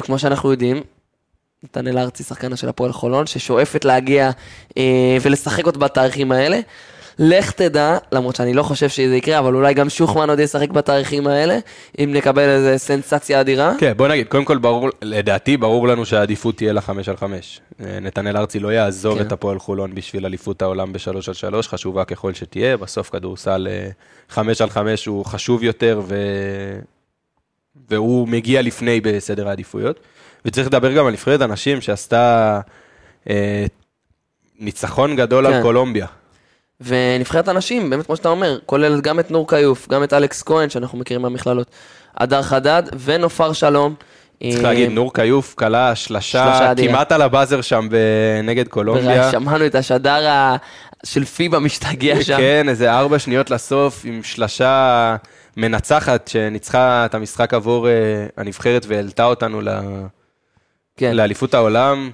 [0.01, 0.83] וכמו שאנחנו יודעים,
[1.63, 4.31] נתנאל ארצי, שחקנה של הפועל חולון, ששואפת להגיע
[4.79, 6.61] אה, ולשחק עוד בתאריכים האלה.
[7.19, 11.27] לך תדע, למרות שאני לא חושב שזה יקרה, אבל אולי גם שוחמן עוד ישחק בתאריכים
[11.27, 11.59] האלה,
[11.99, 13.73] אם נקבל איזה סנסציה אדירה.
[13.79, 17.61] כן, בוא נגיד, קודם כל ברור, לדעתי ברור לנו שהעדיפות תהיה לחמש על חמש.
[17.81, 19.27] אה, נתנאל ארצי לא יעזוב כן.
[19.27, 23.89] את הפועל חולון בשביל אליפות העולם בשלוש על שלוש, חשובה ככל שתהיה, בסוף כדורסל אה,
[24.29, 26.17] חמש על חמש הוא חשוב יותר ו...
[27.91, 30.01] והוא מגיע לפני בסדר העדיפויות.
[30.45, 32.61] וצריך לדבר גם על נבחרת הנשים שעשתה
[33.31, 33.67] אה,
[34.59, 35.53] ניצחון גדול כן.
[35.53, 36.07] על קולומביה.
[36.81, 40.71] ונבחרת הנשים, באמת כמו שאתה אומר, כוללת גם את נור כיוף, גם את אלכס כהן,
[40.71, 41.67] שאנחנו מכירים מהמכללות,
[42.17, 43.95] הדר חדד ונופר שלום.
[44.51, 46.73] צריך להגיד, נור כיוף כלה שלשה.
[46.77, 47.89] כמעט על הבאזר שם
[48.45, 49.31] נגד קולומביה.
[49.33, 50.27] שמענו את השדר
[51.05, 52.37] של פיבה משתגע שם.
[52.37, 55.17] כן, איזה ארבע שניות לסוף עם שלשה
[55.57, 57.93] מנצחת שניצחה את המשחק עבור אה,
[58.37, 59.81] הנבחרת והעלתה אותנו ל-
[60.97, 61.17] כן.
[61.17, 62.11] לאליפות העולם.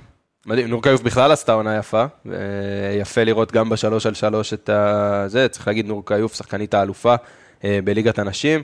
[0.46, 5.24] מדהים, נור כיוף בכלל עשתה עונה יפה, ויפה לראות גם בשלוש על שלוש את ה...
[5.26, 7.14] זה, צריך להגיד, נור כיוף, שחקנית האלופה
[7.64, 8.62] אה, בליגת הנשים,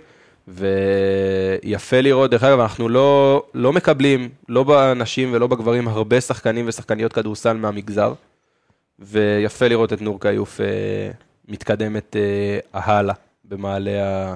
[0.48, 7.12] ויפה לראות, דרך אגב, אנחנו לא, לא מקבלים, לא בנשים ולא בגברים, הרבה שחקנים ושחקניות
[7.12, 8.14] כדורסל מהמגזר,
[8.98, 10.66] ויפה לראות את נור כיוף אה,
[11.48, 13.14] מתקדמת אה, הלאה
[13.44, 14.34] במעלה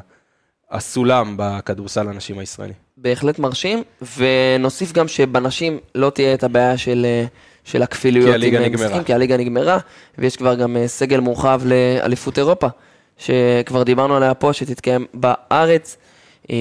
[0.70, 2.83] הסולם בכדורסל הנשים הישראלי.
[2.96, 3.82] בהחלט מרשים,
[4.16, 7.24] ונוסיף גם שבנשים לא תהיה את הבעיה של, אה,
[7.64, 8.28] של הכפילויות.
[8.28, 8.86] כי הליגה נגמרה.
[8.86, 9.78] משחקים, כי הליגה נגמרה,
[10.18, 12.66] ויש כבר גם אה, סגל מורחב לאליפות אירופה,
[13.18, 15.96] שכבר דיברנו עליה פה, שתתקיים בארץ.
[16.50, 16.56] אה,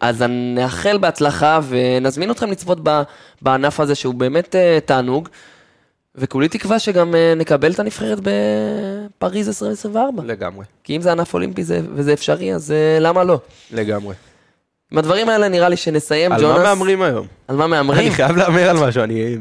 [0.00, 2.78] אז נאחל בהצלחה ונזמין אתכם לצפות
[3.42, 4.54] בענף הזה שהוא באמת
[4.84, 5.28] תענוג.
[6.18, 10.22] וכולי תקווה שגם נקבל את הנבחרת בפריז 2024.
[10.26, 13.40] לגמרי, כי אם זה ענף אולימפי זה, וזה אפשרי, אז למה לא?
[13.72, 14.14] לגמרי.
[14.92, 16.56] עם הדברים האלה נראה לי שנסיים, על ג'ונס.
[16.56, 17.26] מה מהמרים היום?
[17.48, 18.06] על מה מהמרים?
[18.06, 19.36] אני חייב להמר על משהו, אני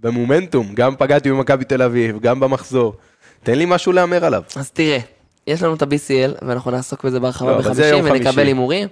[0.00, 2.94] במומנטום, גם פגעתי במכבי תל אביב, גם במחזור.
[3.42, 4.42] תן לי משהו להמר עליו.
[4.56, 4.98] אז תראה,
[5.46, 8.46] יש לנו את ה-BCL, ואנחנו נעסוק בזה בהרחבה לא, אבל זה בחמישי, יום ונקבל.
[8.46, 8.88] הימורים.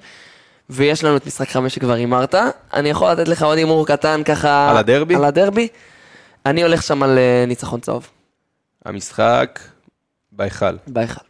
[0.70, 2.34] ויש לנו את משחק חמש שכבר הימרת.
[2.74, 4.70] אני יכול לתת לך עוד הימור קטן ככה...
[4.70, 5.14] על הדרבי?
[5.14, 5.68] על הדרבי.
[6.46, 8.08] אני הולך שם על אה, ניצחון צהוב,
[8.84, 9.60] המשחק
[10.32, 10.76] בהיכל.
[10.86, 11.20] בהיכל.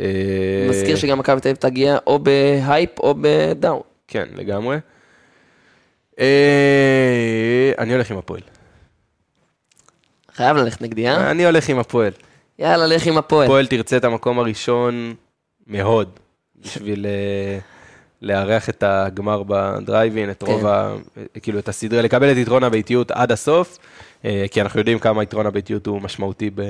[0.00, 3.82] אה, מזכיר שגם מכבי תל אביב תגיע או בהייפ או בדאון.
[4.08, 4.76] כן, לגמרי.
[6.20, 8.40] אה, אני הולך עם הפועל.
[10.34, 11.30] חייב ללכת נגדי, אה?
[11.30, 12.12] אני הולך עם הפועל.
[12.58, 13.46] יאללה, לך עם הפועל.
[13.46, 15.14] הפועל תרצה את המקום הראשון
[15.66, 16.18] מאוד,
[16.56, 17.58] בשביל אה,
[18.22, 20.66] לארח את הגמר בדרייבין, את רוב כן.
[20.66, 20.94] ה...
[21.42, 23.93] כאילו, את הסדרה, לקבל את יתרון הביתיות עד הסוף, אה,
[24.50, 26.62] כי אנחנו יודעים כמה יתרון הביתיות הוא משמעותי ב...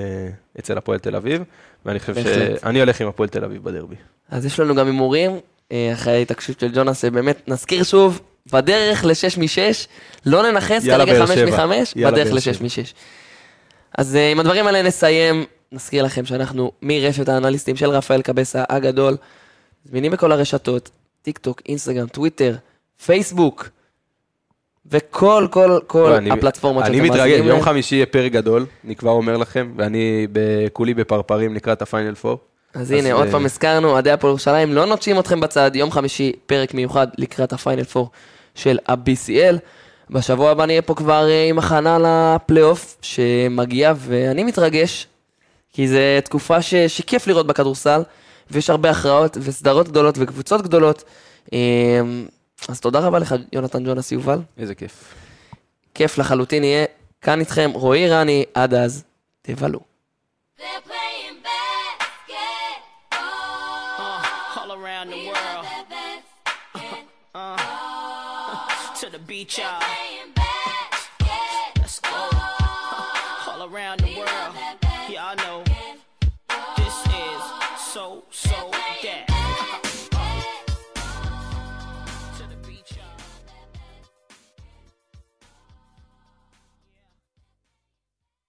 [0.59, 1.42] אצל הפועל תל אביב,
[1.84, 2.61] ואני חושב בהחלט.
[2.61, 3.96] שאני הולך עם הפועל תל אביב בדרבי.
[4.30, 5.30] אז יש לנו גם הימורים,
[5.72, 8.20] אה, אחרי ההתעקשות של ג'ונס, שבאמת נזכיר שוב,
[8.52, 9.86] בדרך ל-6 מ-6,
[10.26, 11.66] לא ננכס כרגע באר 5 שבע.
[11.66, 12.64] מ-5, יאללה, בדרך באר ל-6 שבע.
[12.64, 12.94] מ-6.
[13.98, 19.16] אז אה, עם הדברים האלה נסיים, נזכיר לכם שאנחנו מרשת האנליסטים של רפאל קבסה הגדול,
[19.84, 20.90] זמינים בכל הרשתות,
[21.22, 22.57] טיק טוק, אינסטגרם, טוויטר,
[23.07, 23.68] פייסבוק,
[24.91, 27.64] וכל, כל, כל לא, אני- הפלטפורמות אני שאתם מתרגש, מאזינים יום להן.
[27.64, 30.26] חמישי יהיה פרק גדול, אני כבר אומר לכם, ואני
[30.72, 32.39] כולי בפרפרים לקראת הפיינל פור.
[32.74, 36.32] אז הנה, עוד אה, פעם הזכרנו, אוהדי הפועל ירושלים לא נוטשים אתכם בצד, יום חמישי,
[36.47, 38.11] פרק מיוחד לקראת הפיינל פור
[38.55, 39.57] של ה-BCL.
[40.11, 45.07] בשבוע הבא נהיה פה כבר אה, עם הכנה לפלייאוף שמגיע, ואני מתרגש,
[45.72, 46.74] כי זו תקופה ש...
[46.74, 48.03] שכיף לראות בכדורסל,
[48.51, 51.05] ויש הרבה הכרעות וסדרות גדולות וקבוצות גדולות.
[52.61, 54.38] אה, אז תודה רבה לך, יונתן ג'ונס יובל.
[54.59, 55.14] איזה כיף.
[55.94, 56.84] כיף לחלוטין יהיה.
[57.20, 59.05] כאן איתכם רועי רני, עד אז,
[59.42, 59.80] תבלו.
[67.36, 67.55] Uh,
[69.26, 69.57] beach.
[69.59, 69.74] Playing